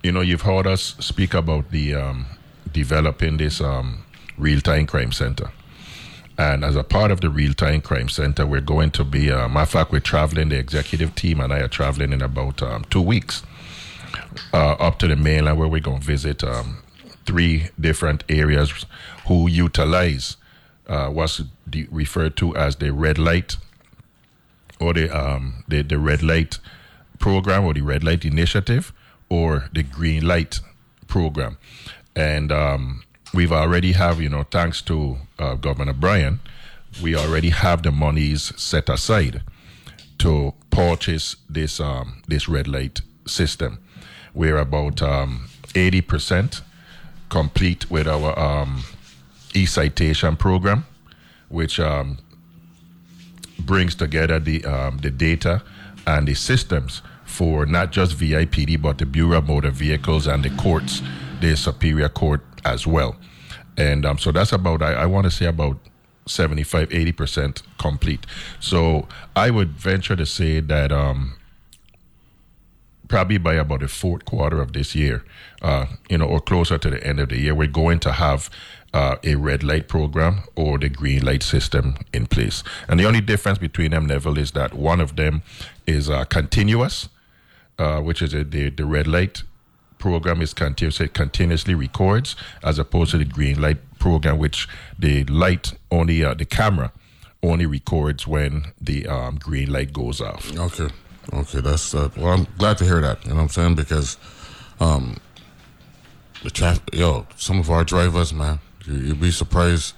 [0.04, 2.26] you know, you've heard us speak about the um,
[2.72, 4.04] developing this um,
[4.38, 5.52] real time crime center.
[6.38, 9.48] And as a part of the real time crime center, we're going to be, uh,
[9.48, 12.84] matter of fact, we're traveling, the executive team and I are traveling in about um,
[12.90, 13.44] two weeks
[14.52, 16.80] uh, up to the mainland where we're going to visit um,
[17.26, 18.86] three different areas
[19.28, 20.36] who utilize
[20.94, 23.58] uh, what's de- referred to as the red light
[24.80, 26.60] or the, um, the, the red light
[27.18, 28.94] program or the red light initiative
[29.28, 30.60] or the green light
[31.08, 31.58] program.
[32.16, 33.04] And um,
[33.34, 36.40] we've already have, you know, thanks to uh, Governor Bryan,
[37.02, 39.42] we already have the monies set aside
[40.20, 43.80] to purchase this um, this red light system.
[44.36, 46.62] We're about um, 80%
[47.30, 48.84] complete with our um,
[49.54, 50.86] e-citation program,
[51.50, 52.18] which um,
[53.60, 55.62] brings together the um, the data
[56.06, 60.50] and the systems for not just VIPD but the Bureau of Motor Vehicles and the
[60.52, 61.02] courts,
[61.42, 63.16] the Superior Court as well.
[63.78, 65.78] And um, so that's about I, I want to say about
[66.26, 68.26] 75 80% complete.
[68.60, 71.36] So I would venture to say that um,
[73.08, 75.24] probably by about the fourth quarter of this year,
[75.62, 78.50] uh, you know, or closer to the end of the year, we're going to have
[78.94, 82.64] uh, a red light program or the green light system in place.
[82.88, 85.42] And the only difference between them, Neville, is that one of them
[85.88, 87.10] is uh, continuous,
[87.80, 89.44] uh, which is a, the, the red light
[89.98, 94.68] program is continuous, it continuously records, as opposed to the green light program, which
[95.00, 96.92] the light only, uh, the camera
[97.42, 100.56] only records when the um, green light goes off.
[100.58, 100.90] Okay.
[101.32, 102.34] Okay, that's uh, well.
[102.34, 103.24] I'm glad to hear that.
[103.24, 104.18] You know what I'm saying because
[104.82, 105.18] um,
[106.44, 109.96] the traffic, yo, some of our drivers, man, you, would be surprised.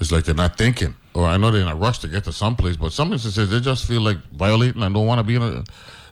[0.00, 2.32] It's like they're not thinking, or I know they're in a rush to get to
[2.32, 5.42] someplace, but some instances they just feel like violating and don't want to be in
[5.42, 5.64] a,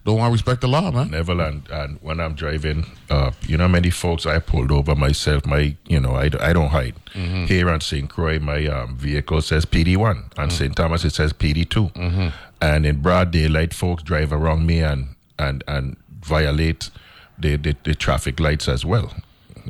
[0.05, 1.11] don't want to respect the law, man.
[1.11, 5.45] Never, and, and when I'm driving, uh, you know, many folks I pulled over myself.
[5.45, 6.95] My, you know, I, I don't hide.
[7.13, 7.45] Mm-hmm.
[7.45, 8.09] Here on St.
[8.09, 10.31] Croix, my um, vehicle says PD one.
[10.39, 10.51] On mm-hmm.
[10.51, 10.77] St.
[10.77, 12.29] Thomas, it says PD 2 mm-hmm.
[12.63, 16.91] And in broad daylight, folks drive around me and and and violate
[17.39, 19.13] the, the, the traffic lights as well.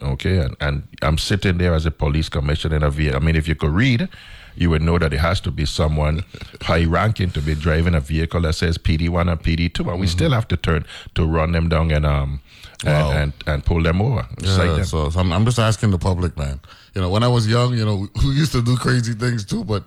[0.03, 3.20] Okay, and, and I'm sitting there as a police commissioner in a vehicle.
[3.20, 4.09] I mean, if you could read,
[4.57, 6.24] you would know that it has to be someone
[6.62, 10.07] high ranking to be driving a vehicle that says PD1 and PD2, and we mm-hmm.
[10.07, 12.40] still have to turn to run them down and um
[12.85, 13.11] wow.
[13.11, 14.26] and, and, and pull them over.
[14.40, 14.85] Yeah, them.
[14.85, 16.61] so, so I'm, I'm, just asking the public, man.
[16.94, 19.64] You know, when I was young, you know, we used to do crazy things too,
[19.64, 19.85] but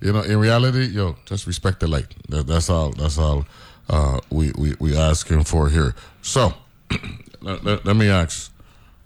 [0.00, 2.14] you know, in reality, yo, just respect the light.
[2.28, 2.90] That, that's all.
[2.90, 3.46] That's all.
[3.88, 5.94] Uh, we we we asking for here.
[6.22, 6.54] So,
[7.40, 8.51] let, let, let me ask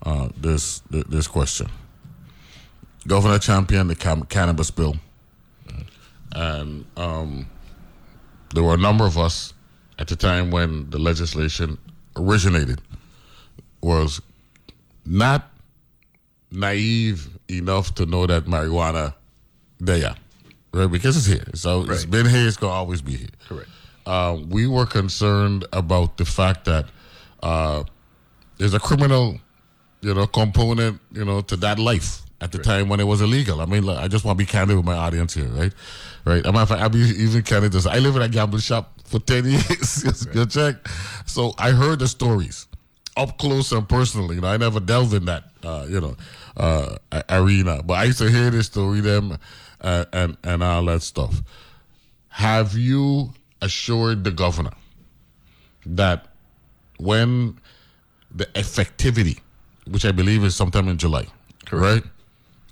[0.03, 1.67] uh, this this question.
[3.07, 4.97] Governor championed the cam- cannabis bill,
[6.33, 7.47] and um,
[8.53, 9.53] there were a number of us
[9.99, 11.77] at the time when the legislation
[12.15, 12.81] originated
[13.81, 14.21] was
[15.05, 15.49] not
[16.51, 19.13] naive enough to know that marijuana
[19.79, 20.15] there,
[20.73, 20.91] right?
[20.91, 21.91] Because it's here, so right.
[21.91, 22.47] it's been here.
[22.47, 23.29] It's gonna always be here.
[23.47, 23.69] Correct.
[24.05, 26.85] Uh, we were concerned about the fact that
[27.43, 27.83] uh,
[28.57, 29.39] there's a criminal
[30.01, 32.65] you know, component, you know, to that life at the right.
[32.65, 33.61] time when it was illegal.
[33.61, 35.73] I mean, like, I just want to be candid with my audience here, right?
[36.25, 36.45] Right.
[36.45, 37.71] I'm I'll be even candid.
[37.71, 40.03] This I live in a gambling shop for ten years.
[40.05, 40.33] right.
[40.33, 40.75] Good check.
[41.25, 42.67] So I heard the stories
[43.15, 44.35] up close and personally.
[44.35, 46.15] You know, I never delved in that, uh, you know,
[46.55, 46.97] uh,
[47.29, 49.37] arena, but I used to hear this story, them,
[49.81, 51.41] uh, and and all that stuff.
[52.29, 54.73] Have you assured the governor
[55.85, 56.27] that
[56.99, 57.59] when
[58.31, 59.39] the effectivity
[59.89, 61.25] which I believe is sometime in July,
[61.71, 62.03] right?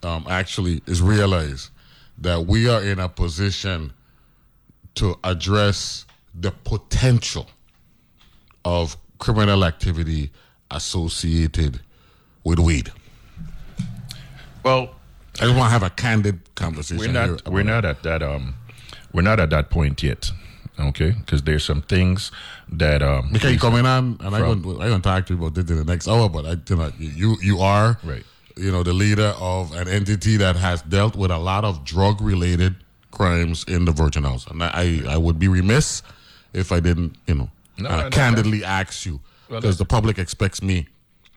[0.03, 1.71] Um, actually, is realize
[2.19, 3.91] that we are in a position
[4.95, 7.47] to address the potential
[8.63, 10.31] of criminal activity
[10.71, 11.79] associated
[12.43, 12.91] with weed.
[14.63, 14.95] Well,
[15.35, 16.97] I just want to have a candid conversation.
[16.97, 17.27] We're not.
[17.27, 18.23] here We're not at that.
[18.23, 18.55] Um,
[19.13, 20.31] we're not at that point yet.
[20.77, 22.31] Okay, because there's some things
[22.71, 23.29] that um.
[23.31, 25.69] Because you coming on, and I'm going I'm going to talk to you about this
[25.69, 26.27] in the next hour.
[26.27, 28.23] But I, you know, you you are Right.
[28.57, 32.21] You know, the leader of an entity that has dealt with a lot of drug
[32.21, 32.75] related
[33.11, 36.03] crimes in the Virgin Islands, and I I would be remiss
[36.53, 39.85] if I didn't, you know, No, uh, no, no, candidly ask you Well, because the
[39.85, 40.87] public expects me,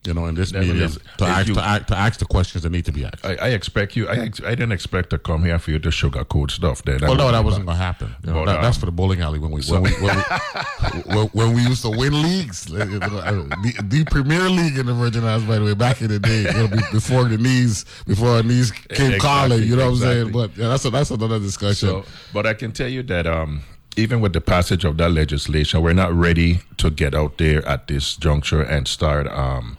[0.04, 2.24] you know, in this That medium is- to ask you- to, ask to ask the
[2.24, 3.24] questions that need to be asked.
[3.24, 4.08] I, I expect you.
[4.08, 6.82] I I didn't expect to come here for you to sugarcoat stuff.
[6.84, 8.14] Then Well, no, that wasn't going to happen.
[8.24, 10.16] You know, But, that, that's um, for the bowling alley when we when we when
[10.16, 10.22] we,
[11.14, 12.72] when, when we used to win leagues.
[12.72, 16.18] Uh, The, the Premier League in the Virgin Islands, by the way, back in the
[16.18, 19.62] day, you know, before the knees, before our knees came Exactly, calling.
[19.64, 20.32] You know what I'm saying?
[20.32, 21.88] But yeah, that's a, that's another discussion.
[21.88, 23.62] So, but I can tell you that um,
[23.96, 27.88] even with the passage of that legislation, we're not ready to get out there at
[27.88, 29.76] this juncture and start um,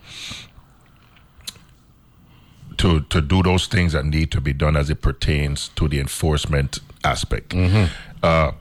[2.77, 5.99] to to do those things that need to be done as it pertains to the
[5.99, 7.53] enforcement aspect.
[8.23, 8.51] Uh,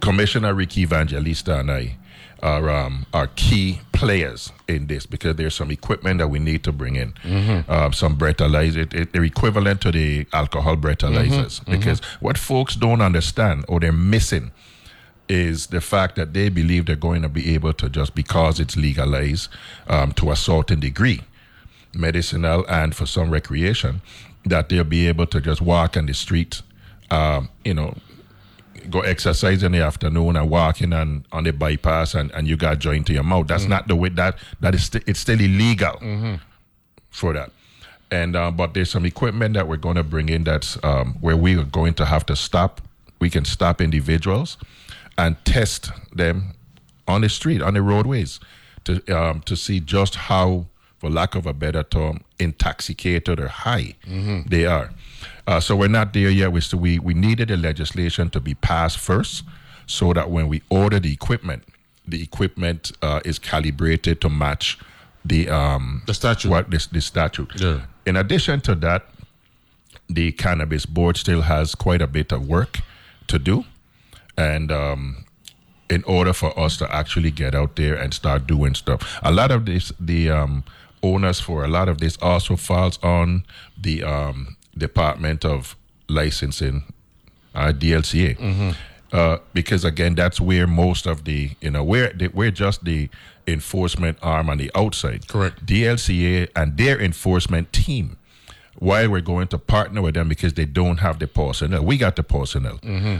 [0.00, 1.96] Commissioner Ricky Evangelista and I
[2.42, 6.72] are um, are key players in this because there's some equipment that we need to
[6.72, 7.14] bring in,
[7.68, 11.60] um, some breathalyzers, it, it, they're equivalent to the alcohol breathalyzers.
[11.68, 14.52] Because what folks don't understand or they're missing
[15.28, 18.76] is the fact that they believe they're going to be able to just because it's
[18.76, 19.50] legalized
[19.88, 21.20] um, to a certain degree,
[21.92, 24.00] medicinal and for some recreation,
[24.44, 26.62] that they'll be able to just walk on the street,
[27.10, 27.94] um, you know,
[28.90, 32.78] go exercise in the afternoon and walking on on the bypass and, and you got
[32.78, 33.46] joint to your mouth.
[33.46, 35.98] That's not the way that that is sti- it's still illegal
[37.10, 37.50] for that.
[38.10, 41.36] And uh, but there's some equipment that we're going to bring in that's um, where
[41.36, 42.80] we are going to have to stop.
[43.20, 44.56] We can stop individuals
[45.16, 46.54] and test them
[47.06, 48.40] on the street, on the roadways,
[48.84, 50.66] to um, to see just how,
[50.98, 53.94] for lack of a better term, intoxicated or high
[54.48, 54.90] they are.
[55.46, 56.52] Uh, so we're not there yet.
[56.52, 59.44] We still, we we needed the legislation to be passed first,
[59.86, 61.64] so that when we order the equipment,
[62.06, 64.78] the equipment uh, is calibrated to match
[65.24, 66.50] the um The statute.
[66.50, 67.60] What this the statute.
[67.60, 67.80] Yeah.
[68.06, 69.06] In addition to that,
[70.08, 72.80] the cannabis board still has quite a bit of work
[73.26, 73.64] to do,
[74.36, 75.24] and um,
[75.90, 79.50] in order for us to actually get out there and start doing stuff, a lot
[79.50, 80.64] of this the um,
[81.02, 83.44] owners for a lot of this also falls on
[83.80, 85.76] the um, Department of
[86.08, 86.84] Licensing,
[87.54, 88.74] uh, DLCA.
[89.12, 93.08] Uh, because again, that's where most of the you know we're the, we're just the
[93.46, 95.26] enforcement arm on the outside.
[95.28, 95.64] Correct.
[95.64, 98.16] DLCA and their enforcement team.
[98.78, 101.84] Why we're going to partner with them because they don't have the personnel.
[101.84, 102.78] We got the personnel,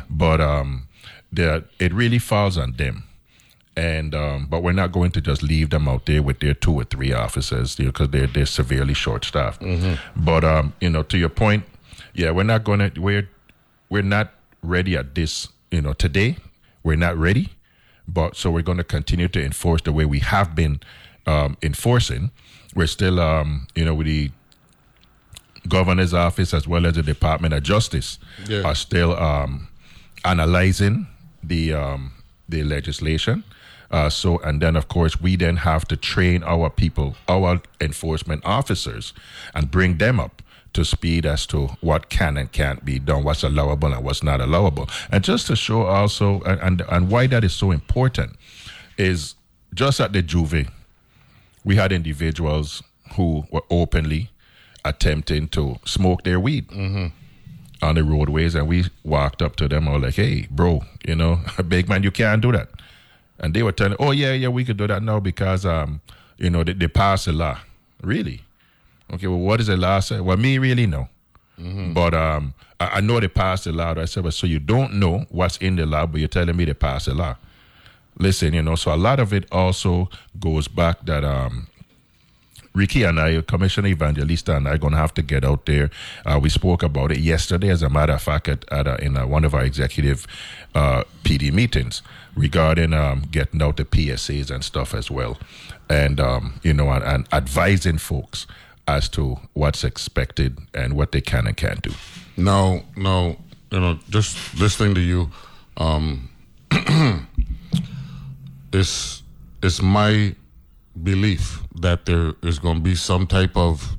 [0.09, 0.87] but um,
[1.33, 3.05] the it really falls on them.
[3.79, 6.73] And um, but we're not going to just leave them out there with their two
[6.75, 9.63] or three officers because they're they're severely short staffed.
[10.17, 11.63] But um, you know, to your point,
[12.13, 13.29] yeah, we're not going to we're
[13.89, 15.49] we're not ready at this.
[15.71, 16.37] You know, today
[16.83, 17.51] we're not ready,
[18.09, 20.81] but so we're going to continue to enforce the way we have been
[21.27, 22.31] um, enforcing.
[22.75, 24.31] We're still, um, you know, with the
[25.69, 28.63] governor's office as well as the Department of Justice Yeah.
[28.63, 29.69] are still um,
[30.25, 31.07] analyzing
[31.43, 32.13] the um,
[32.49, 33.45] the legislation.
[33.91, 38.43] Uh, so, and then of course, we then have to train our people, our enforcement
[38.45, 39.13] officers,
[39.55, 40.43] and bring them up
[40.75, 44.41] to speed as to what can and can't be done, what's allowable and what's not
[44.41, 44.89] allowable.
[45.11, 48.37] And just to show also, and, and, and why that is so important,
[48.99, 49.35] is
[49.75, 50.69] just at the J'ouvert,
[51.65, 52.83] we had individuals
[53.15, 54.31] who were openly
[54.85, 56.67] attempting to smoke their weed
[57.83, 61.15] on the roadways, and we walked up to them and were like, "Hey, bro, you
[61.15, 62.69] know, big man, you can't do that."
[63.39, 66.01] And they were telling, "Oh yeah, yeah, we could do that now because um,
[66.39, 67.59] you know, they, they passed a law."
[68.03, 68.43] Really?
[69.13, 70.21] Okay, well, what does the law say?
[70.21, 71.09] Well, me really know.
[71.95, 73.95] But um, I, I know they passed the law.
[73.97, 76.65] I said, well, so you don't know what's in the law, but you're telling me
[76.67, 77.37] they passed the law.
[78.19, 80.09] Listen, you know, so a lot of it also
[80.39, 81.67] goes back that um,
[82.79, 85.91] Ricky and I, Commissioner Evangelista and I, are going to have to get out there.
[86.25, 89.17] Uh, we spoke about it yesterday, as a matter of fact, at, at a, in
[89.17, 90.27] a, one of our executive
[90.77, 92.03] uh, PD meetings
[92.37, 95.37] regarding um, getting out the PSAs and stuff as well,
[95.91, 98.47] and um, you know, and, and advising folks
[98.87, 101.93] as to what's expected and what they can and can't do.
[102.37, 103.37] No, no,
[103.73, 105.31] you know, just listening to you,
[105.77, 106.29] um,
[108.73, 109.23] it's
[109.63, 110.35] it's my
[111.03, 113.97] belief that there is going to be some type of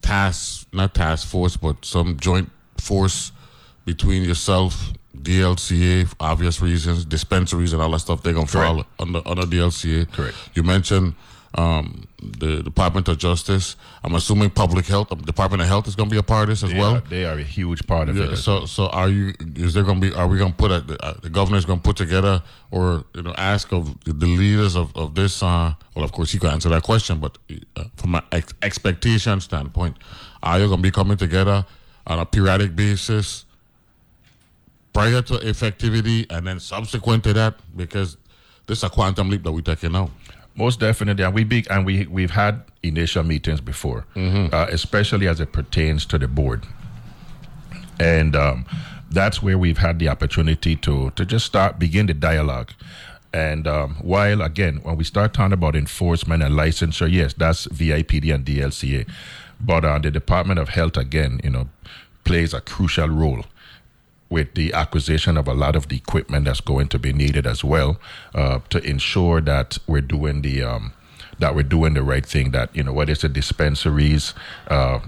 [0.00, 3.32] task, not task force, but some joint force
[3.84, 8.22] between yourself, DLCA, for obvious reasons, dispensaries, and all that stuff.
[8.22, 10.10] They're going to fall under under DLCA.
[10.12, 10.36] Correct.
[10.54, 11.14] You mentioned
[11.54, 13.76] um, the Department of Justice.
[14.02, 16.48] I'm assuming Public Health, the Department of Health is going to be a part of
[16.48, 16.96] this as They well.
[16.96, 18.36] are, they are a huge part of Yeah, it.
[18.36, 19.34] so, so are you?
[19.56, 20.14] Is there going to be?
[20.14, 23.04] Are we going to put a, the, uh, the governor's going to put together, or
[23.14, 25.42] you know, ask of the, leaders of of this?
[25.42, 27.36] Uh, well, of course, he can answer that question, but
[27.76, 29.96] uh, from an ex- expectation standpoint,
[30.42, 31.66] are you going to be coming together
[32.06, 33.44] on a periodic basis
[34.92, 37.54] prior to effectivity, and then subsequent to that?
[37.76, 38.16] Because
[38.66, 40.10] this is a quantum leap that we're taking now.
[40.54, 44.04] Most definitely, and we big and we we've had initial meetings before,
[44.52, 46.66] uh, especially as it pertains to the board,
[47.98, 48.66] and um,
[49.10, 52.72] that's where we've had the opportunity to to just start begin the dialogue.
[53.34, 58.34] And um, while again, when we start talking about enforcement and licensure, yes, that's VIPD
[58.34, 59.08] and DLCA,
[59.58, 61.68] but uh, the Department of Health again, you know,
[62.24, 63.46] plays a crucial role
[64.32, 67.62] with the acquisition of a lot of the equipment that's going to be needed as
[67.62, 68.00] well
[68.34, 70.92] uh, to ensure that we're doing the um,
[71.38, 72.50] that we're doing the right thing.
[72.52, 74.32] That you know whether it's the dispensaries,
[74.68, 75.00] uh,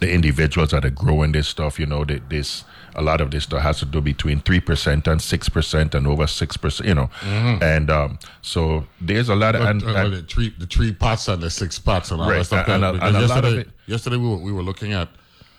[0.00, 1.78] the individuals that are growing this stuff.
[1.80, 2.64] You know that this
[2.94, 6.06] a lot of this stuff has to do between three percent and six percent and
[6.06, 6.88] over six percent.
[6.88, 7.62] You know, Mhm.
[7.62, 11.26] and um, so there's a lot of and, Uh, and- the three the three pots
[11.28, 12.68] and the six pots and all Right, that stuff.
[12.68, 14.92] and a- Because and a lot of yesterday, it- yesterday we were we were looking
[14.92, 15.08] at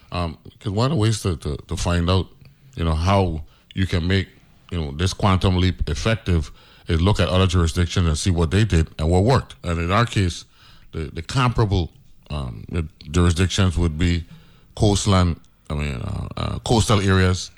[0.09, 2.27] because one of the ways to, to to find out
[2.75, 3.43] you know how
[3.73, 4.27] you can make
[4.71, 6.51] you know this quantum leap effective
[6.87, 9.55] is look at other jurisdictions and see what they did and what worked.
[9.63, 10.45] And in our case,
[10.91, 11.91] the the comparable
[12.29, 12.65] um,
[13.11, 14.25] jurisdictions would be
[14.75, 15.39] coastline.
[15.69, 17.51] I mean, uh, uh, coastal areas.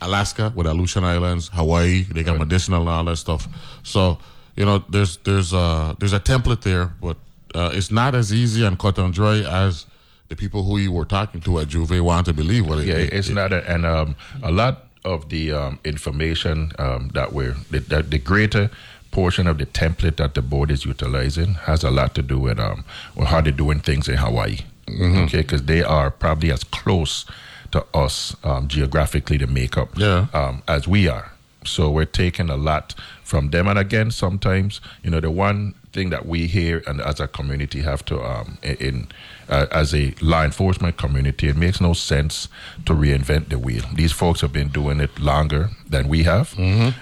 [0.00, 3.48] Alaska with Aleutian Islands, Hawaii, they got medicinal and all that stuff.
[3.82, 4.18] So
[4.54, 7.16] you know, there's there's a there's a template there, but
[7.54, 9.86] uh, it's not as easy and cut and dry as
[10.28, 12.66] the people who you were talking to at J'ouvert want to believe.
[12.66, 17.32] Well, yeah, it's not, a, and um, a lot of the um, information um, that
[17.32, 18.70] we're the, the, the greater
[19.10, 22.58] portion of the template that the board is utilizing has a lot to do with
[22.58, 22.84] um
[23.16, 24.58] with how they're doing things in Hawaii.
[24.86, 25.24] Mhm.
[25.24, 27.24] Okay, because they are probably as close
[27.72, 30.26] to us um, geographically to make up Yeah.
[30.34, 31.32] um, as we are.
[31.64, 32.94] So we're taking a lot
[33.28, 33.68] from them.
[33.68, 37.80] And again, sometimes you know the one thing that we here and as a community
[37.82, 39.08] have to um, in-
[39.48, 42.48] uh, as a law enforcement community, it makes no sense
[42.86, 43.82] to reinvent the wheel.
[43.94, 46.54] These folks have been doing it longer than we have.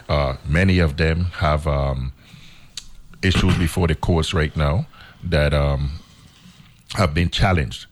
[0.09, 2.12] Uh, many of them have um,
[3.22, 4.87] issues before the courts right now
[5.24, 5.91] that um,
[6.95, 7.87] have been challenged.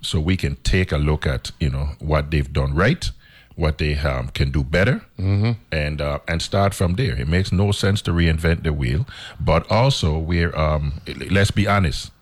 [0.00, 3.10] So we can take a look at you know what they've done right,
[3.58, 7.16] what they um, can do better, and uh, and start from there.
[7.20, 9.04] It makes no sense to reinvent the wheel,
[9.40, 11.00] but also we're um,
[11.30, 12.12] let's be honest.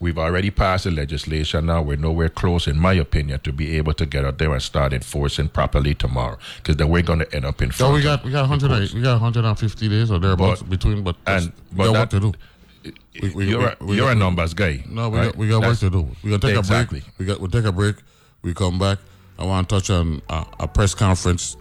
[0.00, 1.80] We've already passed the legislation now.
[1.80, 4.92] We're nowhere close, in my opinion, to be able to get out there and start
[4.92, 6.36] enforcing properly tomorrow.
[6.56, 9.00] Because then we're going to end up in So we got we got 100 we
[9.00, 12.20] got 150 days or thereabouts But- between, but and we but got that, work to
[12.20, 12.92] do.
[13.22, 14.84] We- we- you're, we- a, we you're got- a numbers guy.
[14.88, 15.26] No, we right?
[15.26, 16.02] got we got work to do.
[16.22, 16.98] We gonna take exactly.
[16.98, 17.18] a break.
[17.18, 17.96] We got we'll take a break.
[18.42, 18.98] We come back.
[19.38, 21.56] I want to touch on uh, a press conference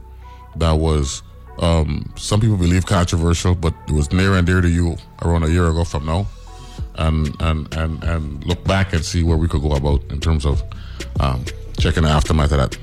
[0.57, 1.23] that was
[1.59, 5.49] um, some people believe controversial, but it was near and dear to you around a
[5.49, 6.27] year ago from now,
[6.95, 10.45] and and and and look back and see where we could go about in terms
[10.45, 10.63] of
[11.19, 11.43] um,
[11.77, 12.77] checking the aftermath of that.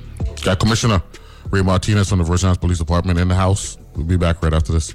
[0.44, 1.02] Got Commissioner
[1.50, 3.76] Ray Martinez from the Virgin Islands Police Department in the house.
[3.94, 4.94] We'll be back right after this.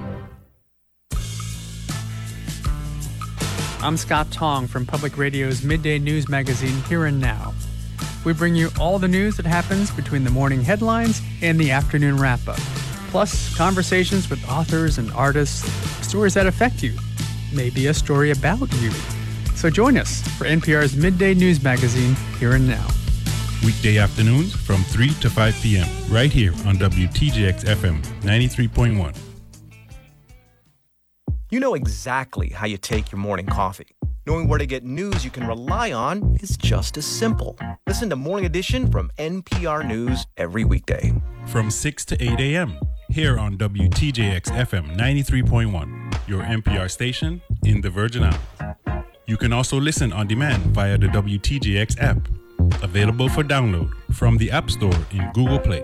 [3.83, 7.51] I'm Scott Tong from Public Radio's midday news magazine Here and Now.
[8.23, 12.17] We bring you all the news that happens between the morning headlines and the afternoon
[12.17, 12.59] wrap up,
[13.09, 15.67] plus conversations with authors and artists,
[16.07, 16.95] stories that affect you,
[17.51, 18.91] maybe a story about you.
[19.55, 22.87] So join us for NPR's midday news magazine Here and Now.
[23.65, 25.87] Weekday afternoons from 3 to 5 p.m.
[26.07, 29.30] right here on WTJX FM 93.1.
[31.51, 33.97] You know exactly how you take your morning coffee.
[34.25, 37.57] knowing where to get news you can rely on is just as simple.
[37.87, 41.11] Listen to Morning Edition from NPR News every weekday.
[41.47, 42.79] From 6 to 8 a.m.
[43.09, 49.09] here on WTJX FM 93.1, your NPR station in the Virgin Islands.
[49.27, 52.29] You can also listen on demand via the WTJX app,
[52.81, 55.83] available for download from the App Store in Google Play.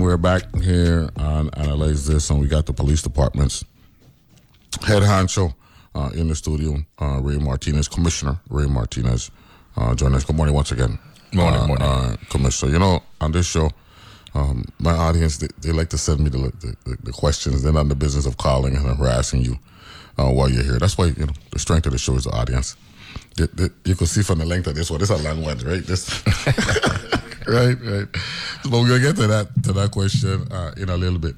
[0.00, 3.62] We're back here on Analyze This, and we got the police department's
[4.82, 5.54] head honcho
[5.94, 9.30] uh, in the studio, uh, Ray Martinez, Commissioner Ray Martinez,
[9.76, 10.24] uh, join us.
[10.24, 10.98] Good morning once again.
[11.34, 11.86] Morning, uh, morning.
[11.86, 12.72] Uh, Commissioner.
[12.72, 13.70] You know, on this show,
[14.34, 16.50] um, my audience, they, they like to send me the,
[16.86, 17.62] the, the questions.
[17.62, 19.58] They're not in the business of calling and harassing you
[20.16, 20.78] uh, while you're here.
[20.78, 22.74] That's why, you know, the strength of the show is the audience.
[23.36, 25.58] The- you can see from the length of this one, this is a long one,
[25.58, 25.84] right?
[25.84, 26.22] This,
[27.46, 28.08] right, right.
[28.64, 31.34] But we're gonna get to that to that question uh, in a little bit.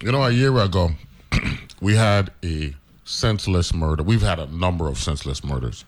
[0.00, 0.90] You know, a year ago,
[1.80, 2.74] we had a
[3.04, 4.02] senseless murder.
[4.02, 5.84] We've had a number of senseless murders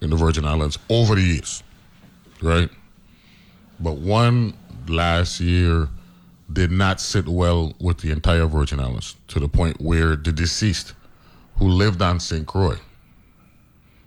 [0.00, 1.62] in the Virgin Islands over the years,
[2.42, 2.68] right?
[3.78, 4.54] But one
[4.88, 5.88] last year
[6.52, 10.94] did not sit well with the entire Virgin Islands to the point where the deceased,
[11.56, 12.46] who lived on St.
[12.46, 12.78] Croix,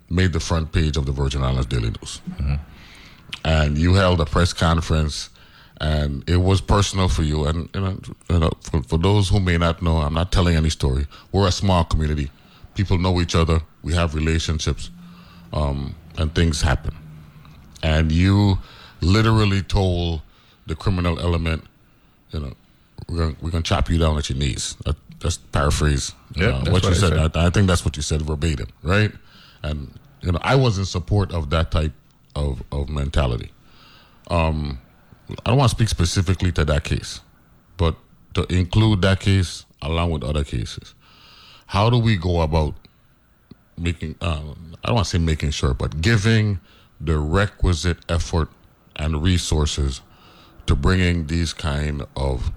[0.10, 2.22] made the front page of the Virgin Islands Daily News.
[3.46, 5.30] And you held a press conference,
[5.82, 7.46] and it was personal for you.
[7.46, 10.56] And you know, you know for, for those who may not know, I'm not telling
[10.56, 11.08] any story.
[11.32, 12.32] We're a small community.
[12.76, 13.62] People know each other.
[13.84, 14.90] We have relationships,
[15.52, 16.96] um, and things happen.
[17.82, 18.60] And you
[19.02, 20.22] literally told
[20.68, 21.66] the criminal element,
[22.32, 22.54] you know,
[23.10, 24.78] we're gonna, we're gonna chop you down at your knees.
[24.86, 27.10] That, that's paraphrase Yeah, uh, that's what you I said.
[27.14, 27.38] said.
[27.38, 29.12] I, I think that's what you said verbatim, right?
[29.64, 31.92] And you know, I was in support of that type
[32.36, 33.52] of of mentality.
[34.30, 34.80] Um,
[35.46, 37.22] I don't want to speak specifically to that case,
[37.78, 37.96] but
[38.34, 40.94] to include that case along with other cases,
[41.68, 42.76] how do we go about
[43.78, 44.16] making?
[44.22, 44.54] Uh,
[44.84, 46.60] I don't want to say making sure, but giving
[47.00, 48.50] the requisite effort
[48.96, 50.02] and resources
[50.66, 52.52] to bringing these kind of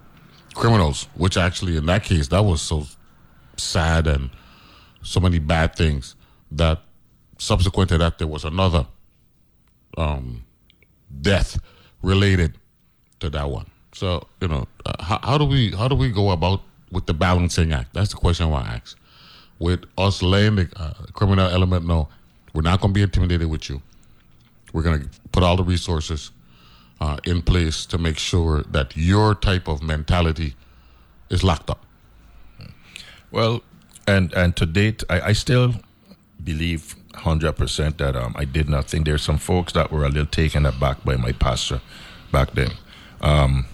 [0.55, 2.87] criminals, which actually in that case that was so
[3.57, 4.31] sad and
[5.03, 6.15] so many bad things
[6.51, 6.81] that
[7.39, 8.87] subsequent to that there was another
[9.97, 10.45] um,
[11.21, 11.59] death
[12.03, 12.59] related
[13.21, 13.67] to that one.
[13.93, 17.15] So you know, uh, how, how do we how do we go about with the
[17.15, 17.95] balancing act?
[17.95, 18.99] That's the question I want to ask.
[19.59, 22.09] With us laying the uh, criminal element, no,
[22.53, 23.81] we're not going to be intimidated with you.
[24.73, 26.31] We're going to put all the resources
[27.01, 30.55] uh, in place to make sure that your type of mentality
[31.31, 31.85] is locked up.
[33.31, 33.63] Well,
[34.07, 35.75] and and to date, I, I still
[36.43, 40.09] believe hundred percent that um, I did not think there's some folks that were a
[40.09, 41.81] little taken aback by my pastor
[42.33, 42.71] back then.
[43.21, 43.67] Um,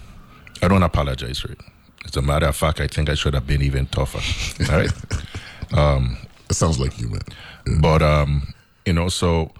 [0.61, 1.59] I don't apologize for it.
[2.05, 4.19] As a matter of fact, I think I should have been even tougher.
[4.71, 4.91] All right.
[5.73, 6.17] Um,
[6.49, 7.81] it sounds like you, man.
[7.81, 8.53] But um,
[8.85, 9.51] you know, so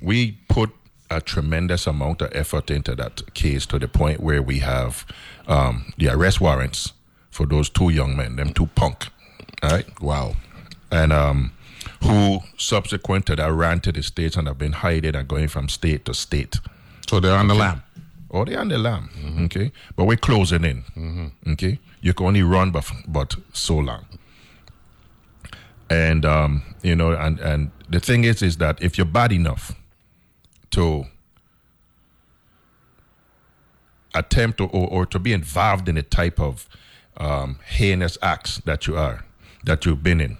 [0.00, 0.70] we put
[1.10, 5.06] a tremendous amount of effort into that case to the point where we have
[5.46, 6.92] um, the arrest warrants
[7.30, 9.08] for those two young men, them two punk.
[9.62, 10.00] All right.
[10.00, 10.34] Wow.
[10.90, 11.52] And um,
[12.04, 15.68] who subsequent to that ran to the states and have been hiding and going from
[15.68, 16.60] state to state.
[17.08, 17.82] So they're on the lam.
[18.30, 19.10] Oh, they're on the lam.
[19.44, 19.72] Okay.
[19.96, 21.32] But we're closing in.
[21.52, 21.78] Okay.
[22.00, 24.06] You can only run but, but so long.
[25.90, 29.74] And um, you know, and, and the thing is is that if you're bad enough
[30.70, 31.06] to
[34.14, 36.68] attempt to, or, or to be involved in the type of
[37.16, 39.24] um, heinous acts that you are,
[39.64, 40.38] that you've been in.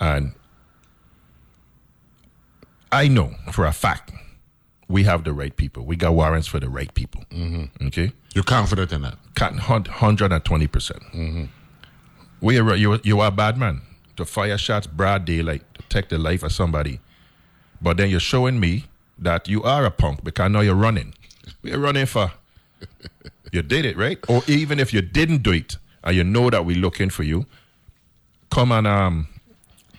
[0.00, 0.32] And
[2.92, 4.12] I know for a fact
[4.88, 5.84] we have the right people.
[5.84, 7.24] We got warrants for the right people.
[7.30, 7.86] Mm-hmm.
[7.86, 8.12] Okay?
[8.34, 9.16] You're confident in that?
[9.34, 10.72] 120%.
[10.72, 11.44] percent Mm-hmm.
[12.40, 13.80] We are, you, you are a bad man
[14.16, 17.00] to fire shots broad daylight to take the life of somebody.
[17.80, 18.84] But then you're showing me
[19.18, 21.14] that you are a punk because now you're running.
[21.62, 22.32] You're running for?
[23.52, 24.18] you did it, right?
[24.28, 27.46] Or even if you didn't do it and you know that we're looking for you,
[28.50, 29.28] come and um,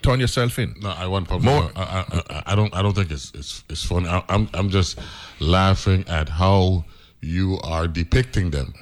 [0.06, 0.74] turn yourself in.
[0.80, 1.52] No, I want public.
[1.76, 2.72] I, I, I, I don't.
[2.74, 4.08] I don't think it's it's it's funny.
[4.08, 4.98] I, I'm I'm just
[5.40, 6.84] laughing at how
[7.20, 8.72] you are depicting them,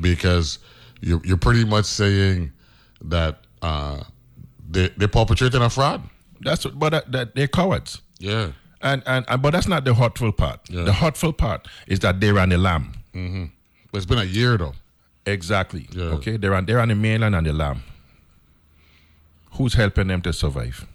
[0.00, 0.58] because
[1.00, 2.52] you're you're pretty much saying
[3.00, 4.02] that uh,
[4.70, 6.02] they they're perpetrating a fraud.
[6.40, 8.02] That's what, but that, that they're cowards.
[8.18, 8.52] Yeah.
[8.82, 10.60] And, and and but that's not the hurtful part.
[10.68, 10.84] Yeah.
[10.84, 12.92] The hurtful part is that they're on the lam.
[13.14, 13.44] Mm-hmm.
[13.90, 14.74] But it's been a year though.
[15.24, 15.88] Exactly.
[15.92, 16.16] Yeah.
[16.16, 16.36] Okay.
[16.36, 17.82] They're on they're on the mainland and the lam.
[19.56, 20.86] Who's helping them to survive?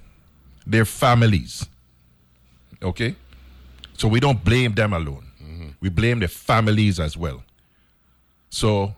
[0.65, 1.67] Their families.
[2.81, 3.15] Okay.
[3.93, 5.25] So we don't blame them alone.
[5.41, 5.69] Mm-hmm.
[5.79, 7.43] We blame the families as well.
[8.49, 8.95] So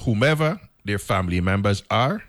[0.00, 2.22] whomever their family members are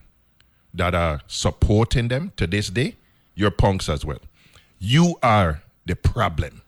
[0.73, 2.95] that are supporting them to this day,
[3.33, 4.19] you're punks as well.
[4.79, 6.61] You are the problem.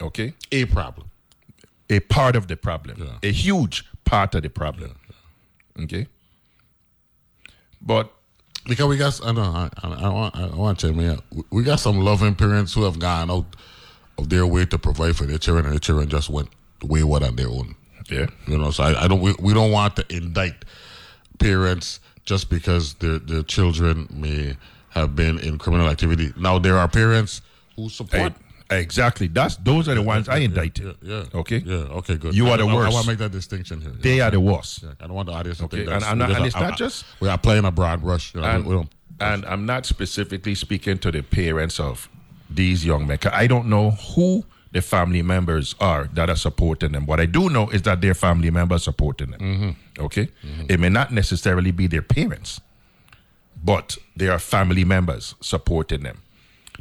[0.00, 0.34] Okay?
[0.52, 1.10] A problem.
[1.90, 3.18] A part of the problem.
[3.22, 4.98] A huge part of the problem.
[5.80, 6.06] Okay?
[7.80, 8.12] But
[8.68, 11.42] Because we got, I know, I, I, I want, I want to tell me we-
[11.50, 13.46] we got some loving parents who have gone out
[14.18, 16.48] of their way to provide for their children, and their children just went
[16.82, 17.74] wayward on their own.
[18.10, 20.64] Yeah, you know, so I, I don't, we, we don't want to indict
[21.38, 24.56] parents just because their their children may
[24.90, 26.32] have been in criminal activity.
[26.36, 27.40] Now there are parents
[27.76, 28.32] who support.
[28.70, 29.26] Exactly.
[29.28, 30.96] That's those are the ones I indicted.
[31.02, 31.22] Yeah.
[31.32, 31.58] yeah, Okay.
[31.58, 31.74] Yeah.
[32.00, 32.16] Okay.
[32.16, 32.34] Good.
[32.34, 32.90] You I- are the I, worst.
[32.90, 33.90] I want to make that distinction here.
[33.92, 34.82] They are the worst.
[34.82, 36.56] Yeah, I don't want the audience to Okay, think and that's I'm not- and just-
[36.56, 38.34] it's not just- we are playing a broad brush.
[38.34, 38.90] You know, and, we, we don't.
[39.20, 42.08] and I'm not specifically speaking to the parents of
[42.50, 43.18] these young men.
[43.32, 47.06] I don't know who the family members are that are supporting them.
[47.06, 49.40] What I do know is that their family members supporting them.
[49.40, 50.02] Mm-hmm.
[50.04, 50.28] Okay,
[50.68, 52.60] it may not necessarily be their parents,
[53.64, 56.18] but there are family members supporting them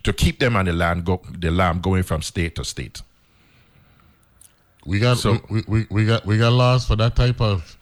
[0.03, 3.01] to keep them on the land, go, the lam going from state to state.
[4.85, 7.77] We got So- we, we, we got we got laws for that type of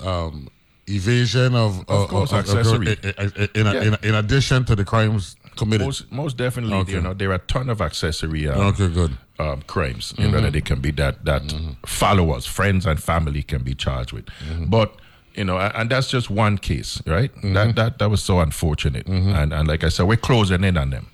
[0.00, 0.48] um,
[0.86, 2.86] evasion of Of course, of- of- accessory.
[3.02, 3.82] in, in, in, Yeah.
[3.82, 5.86] in, in addition to the crimes committed.
[5.86, 6.92] Most, most definitely, Okay.
[6.92, 9.16] you know, there are a ton of accessory um, Okay, good.
[9.38, 10.14] um, crimes.
[10.18, 11.42] You know that they can be that that
[11.86, 14.26] followers, friends, and family can be charged with.
[14.66, 14.94] But
[15.34, 17.30] you know, and that's just one case, right?
[17.42, 19.06] That that that was so unfortunate.
[19.08, 21.08] And and like I said, we're closing in on them.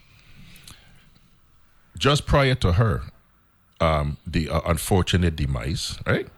[1.99, 3.03] Just prior to her,
[3.81, 6.29] um, the uh, unfortunate demise, right?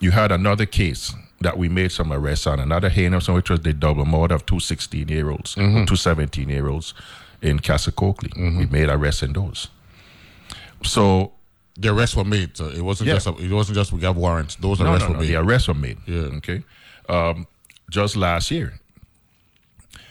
[0.00, 3.60] You had another case that we made some arrests on, another heinous one, which was
[3.60, 5.86] the double murder of two 16 year olds, Mhm.
[5.86, 6.94] two 17 year olds
[7.40, 8.32] in Castle Coakley.
[8.36, 9.68] We made arrests in those.
[10.82, 11.32] So
[11.76, 12.56] the arrests were made.
[12.56, 13.14] So it wasn't Yeah.
[13.14, 14.56] just a, it wasn't just we got warrants.
[14.56, 15.28] Those no, arrests no, were no, made.
[15.28, 15.98] The arrests were made.
[16.06, 16.38] Yeah.
[16.38, 16.64] Okay.
[17.08, 17.46] Um,
[17.88, 18.80] just last year,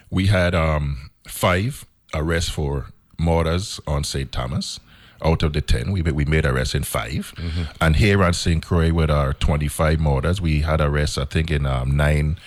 [0.10, 4.32] we had um, five arrests for murders on St.
[4.32, 4.80] Thomas.
[5.26, 7.64] Out of the 10, we, we made arrests in 5 Mm-hmm.
[7.82, 8.64] And here on St.
[8.64, 12.38] Croix, with our 25 murders, we had arrests, I think, in um, nine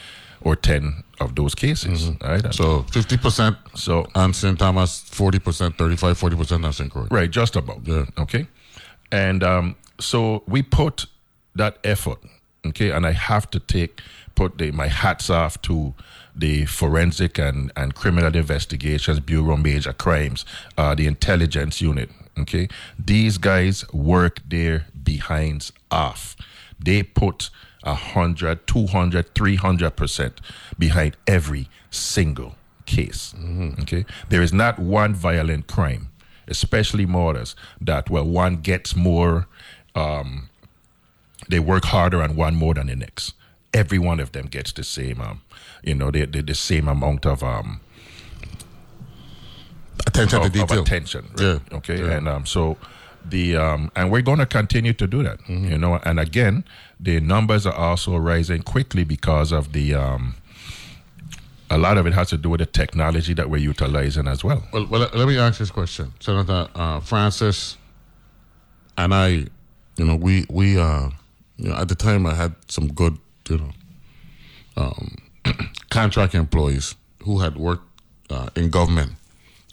[0.40, 2.10] or 10 of those cases.
[2.20, 2.42] Right?
[2.42, 2.52] Mm-hmm.
[2.52, 4.58] So fifty percent so on St.
[4.58, 6.90] Thomas, forty percent, 35, 40 percent on St.
[6.90, 7.08] Croix.
[7.10, 7.86] Right, just about.
[7.86, 8.06] Yeah.
[8.18, 8.46] Okay.
[9.12, 11.06] And um, so we put
[11.54, 12.18] that effort,
[12.64, 14.00] okay, and I have to take
[14.34, 15.94] put the, my hats off to
[16.34, 20.44] the forensic and, and criminal investigations bureau major crimes,
[20.76, 22.10] uh, the intelligence unit.
[22.38, 22.68] Okay.
[22.98, 26.36] These guys work their behinds off.
[26.78, 27.50] They put
[27.82, 30.40] a hundred, two hundred, three hundred percent
[30.78, 32.54] behind every single
[32.86, 33.34] case.
[33.80, 34.04] Okay.
[34.28, 36.10] There is not one violent crime
[36.50, 39.46] especially murders, that where one gets more,
[39.94, 40.50] um,
[41.48, 43.34] they work harder on one more than the next.
[43.72, 45.42] Every one of them gets the same, um,
[45.82, 47.80] you know, the, the, the same amount of um,
[50.06, 51.26] Attention to of, of attention.
[51.32, 51.40] right?
[51.40, 51.76] Yeah.
[51.78, 51.98] Okay.
[51.98, 52.12] Yeah.
[52.12, 52.76] And um, so
[53.24, 55.38] the um, and we're going to continue to do that.
[55.40, 55.72] Mm-hmm.
[55.72, 56.64] You know, and again,
[56.98, 59.94] the numbers are also rising quickly because of the.
[59.94, 60.36] Um,
[61.72, 64.64] a lot of it has to do with the technology that we're utilizing as well.
[64.72, 67.76] Well, well, let me ask this question, Senator uh, Francis,
[68.96, 69.46] and I.
[69.96, 71.10] You know, we we uh,
[71.58, 73.18] you know, at the time I had some good,
[73.50, 73.70] you know,
[74.78, 75.16] um,
[75.90, 77.86] contract employees who had worked
[78.30, 79.12] uh, in government,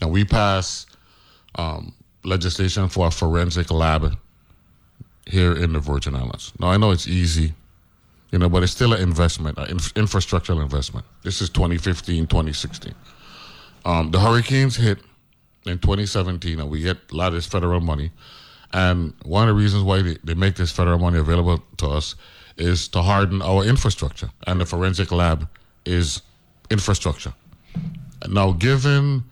[0.01, 0.89] and we passed
[1.55, 4.17] um, legislation for a forensic lab
[5.25, 6.53] here in the Virgin Islands.
[6.59, 7.53] Now I know it's easy,
[8.31, 11.05] you know, but it's still an investment, an inf- infrastructural investment.
[11.23, 12.93] This is 2015, 2016.
[13.85, 14.99] Um, the hurricanes hit
[15.65, 18.11] in 2017, and we get a lot of this federal money.
[18.73, 22.15] And one of the reasons why they, they make this federal money available to us
[22.57, 24.29] is to harden our infrastructure.
[24.45, 25.47] And the forensic lab
[25.87, 26.21] is
[26.69, 27.33] infrastructure.
[28.27, 29.23] Now, given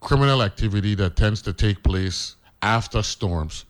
[0.00, 3.64] criminal activity that tends to take place after storms,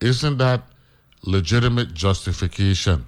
[0.00, 0.62] isn't that
[1.22, 3.06] legitimate justification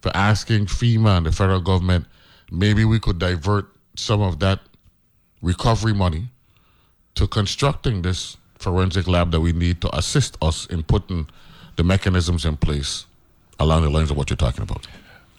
[0.00, 2.06] for asking FEMA and the federal government
[2.50, 4.60] maybe we could divert some of that
[5.42, 6.28] recovery money
[7.14, 11.28] to constructing this forensic lab that we need to assist us in putting
[11.76, 13.06] the mechanisms in place
[13.58, 14.86] along the lines of what you're talking about.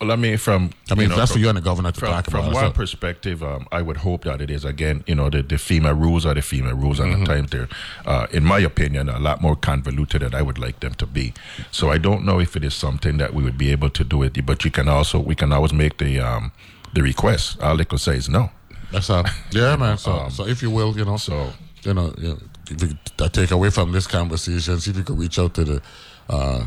[0.01, 1.91] Well, I mean, from I mean, you know, that's from, for you and the governor
[1.91, 2.53] to from, talk from about.
[2.53, 5.55] one So- perspective, um, I would hope that it is again, you know, the, the
[5.57, 7.21] FEMA rules are the FEMA rules, and Mm-hmm.
[7.21, 7.69] at times they're,
[8.07, 11.33] uh, in my opinion, a lot more convoluted than I would like them to be.
[11.69, 14.23] So I don't know if it is something that we would be able to do
[14.23, 16.51] it, but you can also we can always make the um,
[16.93, 17.61] the request.
[17.61, 18.49] All I could say is no.
[18.91, 19.23] That's all.
[19.51, 19.97] Yeah, man.
[19.99, 22.37] So, Um, so if you will, you know, so you know, you know
[22.71, 25.53] if you could, uh, take away from this conversation, see if you could reach out
[25.55, 25.81] to the
[26.27, 26.65] uh,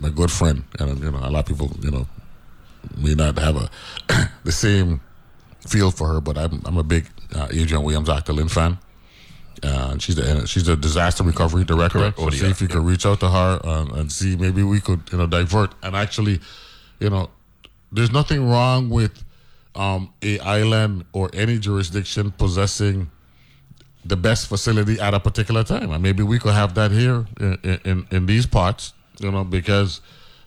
[0.00, 2.06] my good friend, and you know, a lot of people, you know,
[2.96, 3.70] may not have a
[4.44, 5.00] the same
[5.66, 8.78] feel for her, but I'm I'm a big uh, Adrienne Williams Octalien fan.
[9.62, 11.98] Uh, and she's the she's the disaster recovery director.
[11.98, 12.18] Correct.
[12.18, 14.62] So Oh, see yeah, if you could reach out to her uh, and see maybe
[14.62, 16.40] we could you know divert and actually,
[17.00, 17.30] you know,
[17.92, 19.24] there's nothing wrong with
[19.74, 23.10] um, a island or any jurisdiction possessing
[24.04, 27.80] the best facility at a particular time, and maybe we could have that here in
[27.84, 30.00] in, in these parts, you know, because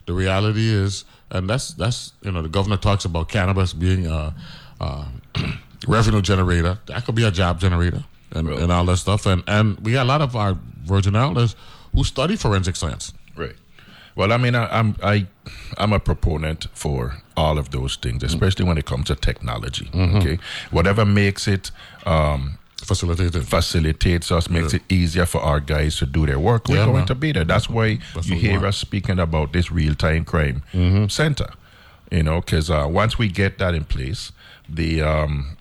[0.06, 4.34] the reality is, and that's that's you know, the governor talks about cannabis being a,
[4.80, 5.06] a
[5.88, 6.80] revenue generator.
[6.88, 10.04] That could be a job generator and, and all that stuff, and and we got
[10.04, 11.56] a lot of our Virgin Islanders
[11.94, 13.14] who study forensic science.
[13.36, 13.56] Right.
[14.16, 15.28] Well, I mean, I, I'm I,
[15.78, 19.86] I'm a proponent for all of those things, especially when it comes to technology.
[19.94, 20.16] Mhm.
[20.18, 20.40] Okay,
[20.72, 21.72] whatever makes it
[22.06, 26.68] um, facilitated facilitates us, makes it easier for our guys to do their work.
[26.68, 27.06] We're Yeah, going man.
[27.08, 27.44] to be there.
[27.44, 31.10] That's why That's you hear us speaking about this real time crime Mhm.
[31.12, 31.50] center.
[32.12, 34.32] You know, because uh, once we get that in place,
[34.70, 35.58] the um,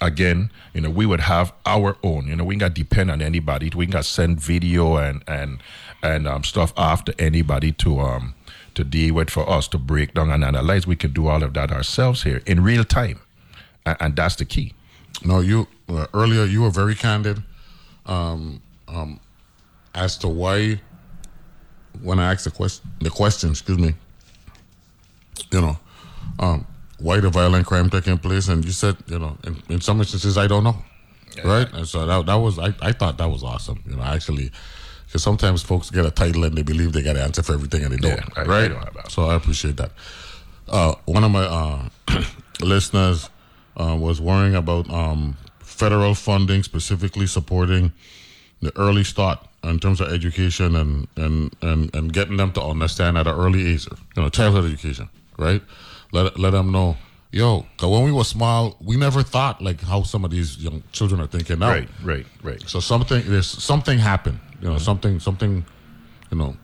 [0.00, 2.26] again, you know, we would have our own.
[2.28, 3.70] You know, we ain't got to depend on anybody.
[3.74, 5.58] We ain't got to send video and and
[6.02, 8.34] and um, stuff after anybody to um
[8.74, 10.86] to deal with for us to break down and analyze.
[10.86, 13.20] We can do all of that ourselves here in real time,
[13.84, 14.72] and, and that's the key.
[15.24, 17.42] No, you uh, earlier you were very candid
[18.06, 19.20] um, um,
[19.94, 20.80] as to why
[22.02, 23.94] when I asked the question, the question, excuse me,
[25.50, 25.78] you know,
[26.40, 26.66] um,
[26.98, 30.38] why the violent crime taking place, and you said, you know, in, in some instances
[30.38, 30.76] I don't know,
[31.44, 31.70] right?
[31.72, 34.50] And so that that was I, I thought that was awesome, you know, actually.
[35.06, 37.84] Because sometimes folks get a title and they believe they got an answer for everything
[37.84, 38.68] and they don't, I- I right?
[38.68, 39.90] don't so I appreciate that.
[40.66, 41.88] Uh, one of my uh,
[42.60, 43.28] listeners
[43.76, 47.92] uh, was worrying about um, federal funding, specifically supporting
[48.60, 53.16] the early start in terms of education and, and, and, and getting them to understand
[53.18, 55.08] at an early age, you know, childhood education,
[55.38, 55.62] right?
[56.12, 56.96] Let, let them know,
[57.32, 60.82] yo, 'cause when we were small, we never thought like how some of these young
[60.92, 61.70] children are thinking now.
[61.70, 62.62] Right, right, right.
[62.68, 65.64] So something, there's something happened, you know, something, something,
[66.30, 66.56] you know,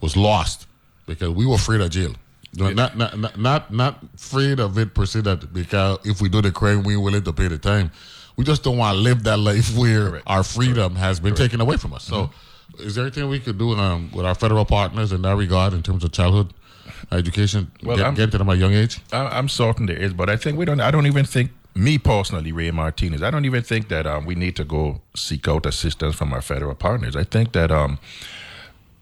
[0.00, 0.66] was lost
[1.06, 2.14] because we were afraid of jail.
[2.54, 6.28] You know, not, not, not, not, afraid of it per se that because if we
[6.28, 7.90] do the crime, we're willing to pay the time.
[8.36, 11.78] We just don't want to live that life where our freedom has been taken away
[11.78, 12.04] from us.
[12.04, 12.30] So,
[12.78, 15.82] is there anything we could do um, with our federal partners in that regard in
[15.82, 16.52] terms of childhood
[17.10, 17.70] education?
[17.82, 19.00] Well, get, I'm- get to them at a young age.
[19.12, 20.80] I, I'm certain there is, but I think we don't.
[20.80, 23.22] I don't even think me personally, Ray Martinez.
[23.22, 26.42] I don't even think that um, we need to go seek out assistance from our
[26.42, 27.16] federal partners.
[27.16, 27.98] I think that um,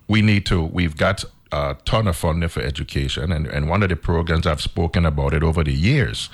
[0.06, 0.62] we need to.
[0.62, 4.60] We've got a ton of funding for education, and, and one of the programs I've
[4.60, 6.30] spoken about it over the years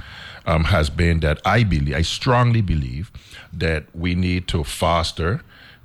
[0.46, 3.10] um, has been that I believe, I strongly believe
[3.52, 5.42] that we need to foster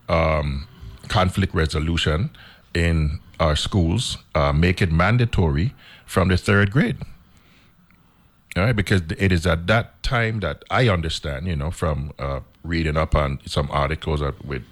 [0.10, 0.68] um,
[1.08, 2.30] conflict resolution
[2.74, 5.74] in our schools, uh, make it mandatory
[6.06, 6.98] from the third grade.
[8.56, 12.42] All right, because it is at that time that I understand, you know, from uh,
[12.64, 14.64] reading up on some articles with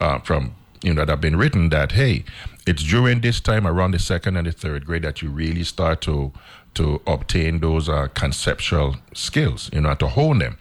[0.00, 2.24] uh, from you know that have been written that hey,
[2.66, 6.00] it's during this time around the second and the third grade that you really start
[6.02, 6.32] to
[6.74, 10.58] to obtain those uh, conceptual skills, you know, to hone them,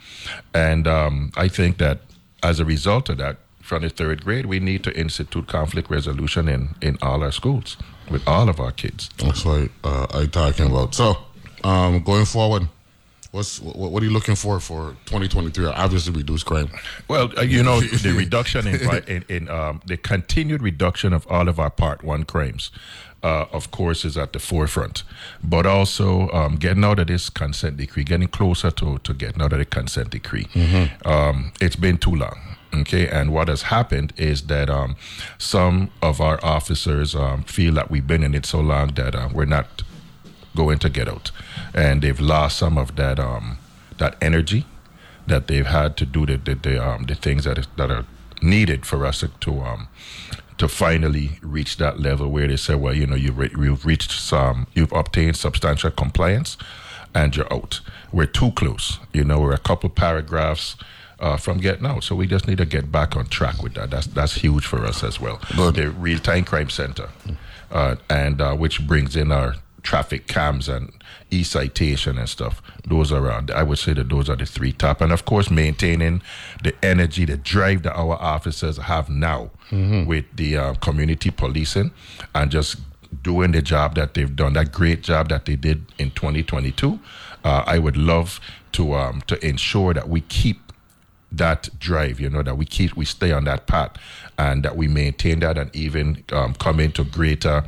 [0.53, 1.99] and um, I think that
[2.43, 6.47] as a result of that, from the third grade, we need to institute conflict resolution
[6.47, 7.78] in in all our schools
[8.09, 9.09] with all of our kids.
[9.18, 10.95] That's what uh, I'm talking about.
[10.95, 11.18] So,
[11.63, 12.68] um, going forward,
[13.32, 15.65] what's what, what are you looking for for 2023?
[15.67, 16.69] Obviously, reduce crime.
[17.07, 21.47] Well, uh, you know, the reduction in, in, in um, the continued reduction of all
[21.47, 22.71] of our Part One crimes,
[23.23, 25.03] uh, of course, is at the forefront.
[25.43, 29.53] But also um, getting out of this consent decree, getting closer to, to getting out
[29.53, 30.45] of the consent decree.
[30.53, 31.05] Mhm.
[31.05, 32.39] Um, it's been too long.
[32.73, 34.97] Okay, and what has happened is that um,
[35.38, 39.30] some of our officers um, feel that we've been in it so long that uh,
[39.34, 39.84] we're not
[40.62, 41.32] going to get out,
[41.74, 43.58] and they've lost some of that um,
[43.97, 44.62] that energy
[45.28, 48.05] that they've had to do the the, the, um, the things that is, that are
[48.41, 49.88] needed for us to to, um,
[50.58, 54.12] to finally reach that level where they say, well, you know, you've, re- you've reached
[54.12, 56.58] some, you've obtained substantial compliance,
[57.14, 57.82] and you're out.
[58.12, 58.99] We're too close.
[59.14, 60.76] You know, we're a couple paragraphs.
[61.20, 63.89] Uh, from getting out, so we just need to get back on track with that.
[63.89, 65.39] That's that's huge for us as well.
[65.55, 65.76] Good.
[65.76, 67.10] The real time crime center,
[67.72, 69.55] uh, and uh, which brings in our
[69.88, 70.91] traffic cams and
[71.31, 72.61] e-citation and stuff.
[72.85, 74.99] Those are, uh, I would say that those are the three top.
[74.99, 76.21] And of course, maintaining
[76.61, 79.49] the energy, the drive that our officers have now
[80.05, 81.91] with the uh, community policing
[82.35, 82.75] and just
[83.23, 86.99] doing the job that they've done, that great job that they did in 2022.
[87.45, 88.41] Uh, I would love
[88.73, 90.67] to um, to ensure that we keep
[91.31, 93.91] that drive, you know, that we keep, we stay on that path
[94.38, 97.63] and that we maintain that and even um, come into greater,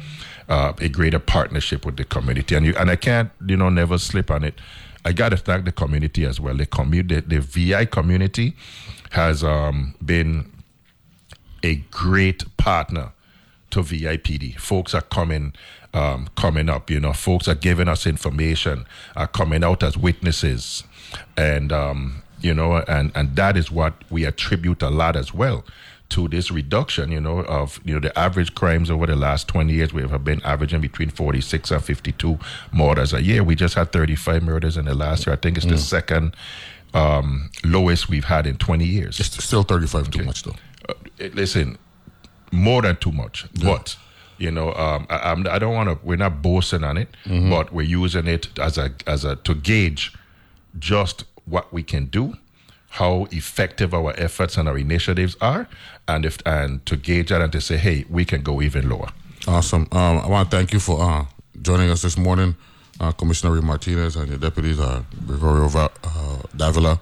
[0.49, 2.55] uh, a greater partnership with the community.
[2.55, 4.59] And you, and I can't, you know, never slip on it.
[5.05, 6.55] I got to thank the community as well.
[6.55, 8.55] The community, the, VI community
[9.11, 10.51] has um, been
[11.63, 13.13] a great partner
[13.71, 14.59] to VIPD.
[14.59, 15.53] Folks are coming,
[15.93, 16.89] um, coming up.
[16.89, 18.85] You know, folks are giving us information,
[19.15, 20.83] are coming out as witnesses,
[21.37, 25.63] and um, you know, and and that is what we attribute a lot as well
[26.09, 27.11] to this reduction.
[27.11, 30.23] You know, of you know the average crimes over the last twenty years we have
[30.23, 32.39] been averaging between forty six and fifty two
[32.71, 33.43] murders a year.
[33.43, 35.33] We just had thirty five murders in the last year.
[35.33, 36.35] I think it's the second
[36.93, 39.19] um, lowest we've had in twenty years.
[39.19, 40.55] It's still 35 too much, though.
[40.87, 40.93] Uh,
[41.33, 41.77] listen,
[42.51, 43.45] more than too much.
[43.63, 43.95] But
[44.39, 45.99] you know, um, I, I'm, I don't want to.
[46.05, 47.49] We're not boasting on it, Mhm.
[47.49, 50.13] but we're using it as a as a to gauge
[50.79, 52.35] just what we can do,
[52.89, 55.67] how effective our efforts and our initiatives are,
[56.07, 59.09] and if and to gauge that and to say, hey, we can go even lower.
[59.47, 59.87] Awesome.
[59.91, 61.25] Um, I want to thank you for uh,
[61.61, 62.55] joining us this morning,
[62.99, 66.99] uh, Commissioner Ray Martinez and your deputies, uh, Gregorio Va- uh, Davila,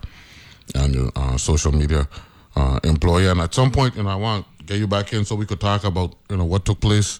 [0.76, 2.08] and your uh, social media
[2.56, 3.28] uh, employee.
[3.28, 5.46] And at some point, you know, I want to get you back in so we
[5.46, 7.20] could talk about, you know, what took place.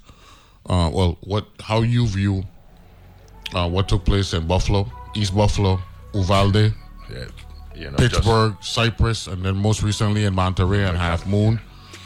[0.70, 2.43] Uh, well, what how you view
[3.55, 5.80] uh, what took place in Buffalo, East Buffalo,
[6.13, 6.74] Uvalde,
[7.09, 7.26] Yeah,
[7.78, 11.59] you know, just- Pittsburgh, Cypress, and then most recently in Monterey and Half Moon.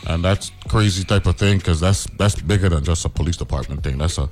[0.07, 3.83] And that's crazy type of thing because that's that's bigger than just a police department
[3.83, 3.99] thing.
[3.99, 4.27] That's a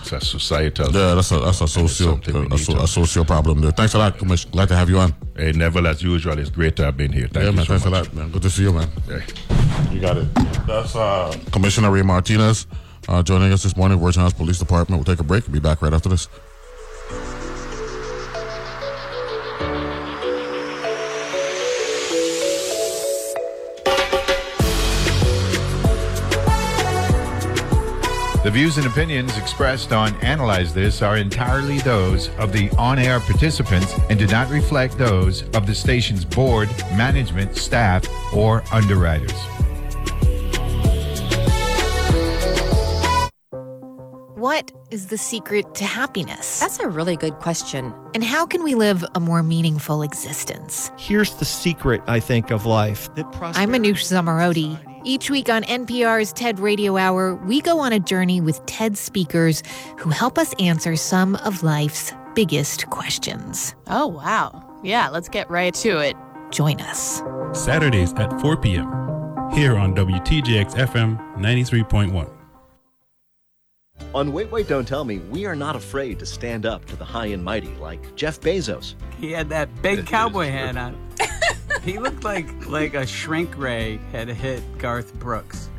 [0.00, 0.90] it's a societal.
[0.92, 3.70] Yeah, that's a that's a social a, so- a socio problem there.
[3.70, 4.52] Thanks a lot, Commissioner.
[4.52, 5.14] Glad to have you on.
[5.36, 7.28] Hey, Neville, as usual, it's great to have been here.
[7.28, 7.66] Thank yeah, you man.
[7.66, 7.92] so thanks much.
[7.92, 8.30] a lot, man.
[8.30, 8.88] Good to see you, man.
[9.08, 9.20] Yeah.
[9.92, 10.34] You got it.
[10.66, 12.66] That's uh, Commissioner Ray Martinez
[13.08, 15.00] uh, joining us this morning, Virgin House Police Department.
[15.04, 15.44] We'll take a break.
[15.46, 16.28] We'll be back right after this.
[28.42, 33.20] The views and opinions expressed on Analyze This are entirely those of the on air
[33.20, 39.38] participants and do not reflect those of the station's board, management, staff, or underwriters.
[44.36, 46.60] What is the secret to happiness?
[46.60, 47.92] That's a really good question.
[48.14, 50.90] And how can we live a more meaningful existence?
[50.96, 53.14] Here's the secret, I think, of life.
[53.16, 54.78] That I'm Manoush Zomorodi.
[55.02, 59.62] Each week on NPR's TED Radio Hour, we go on a journey with TED speakers
[59.98, 63.74] who help us answer some of life's biggest questions.
[63.86, 64.78] Oh, wow.
[64.84, 66.16] Yeah, let's get right to it.
[66.50, 67.22] Join us.
[67.58, 68.88] Saturdays at 4 p.m.
[69.52, 72.30] here on WTJX FM 93.1.
[74.14, 77.04] On Wait, Wait, Don't Tell Me, we are not afraid to stand up to the
[77.04, 78.96] high and mighty like Jeff Bezos.
[79.18, 81.09] He had that big cowboy hat on.
[81.82, 85.70] He looked like like a shrink ray had hit Garth Brooks.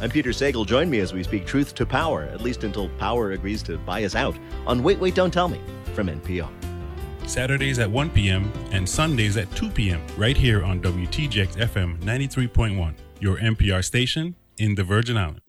[0.00, 0.66] I'm Peter Sagal.
[0.66, 4.04] Join me as we speak truth to power, at least until power agrees to buy
[4.04, 4.36] us out,
[4.66, 5.60] on Wait, Wait, Don't Tell Me
[5.94, 6.48] from NPR.
[7.26, 8.52] Saturdays at 1 p.m.
[8.72, 10.02] and Sundays at 2 p.m.
[10.16, 15.41] right here on WTJX FM 93.1, your NPR station in the Virgin Islands.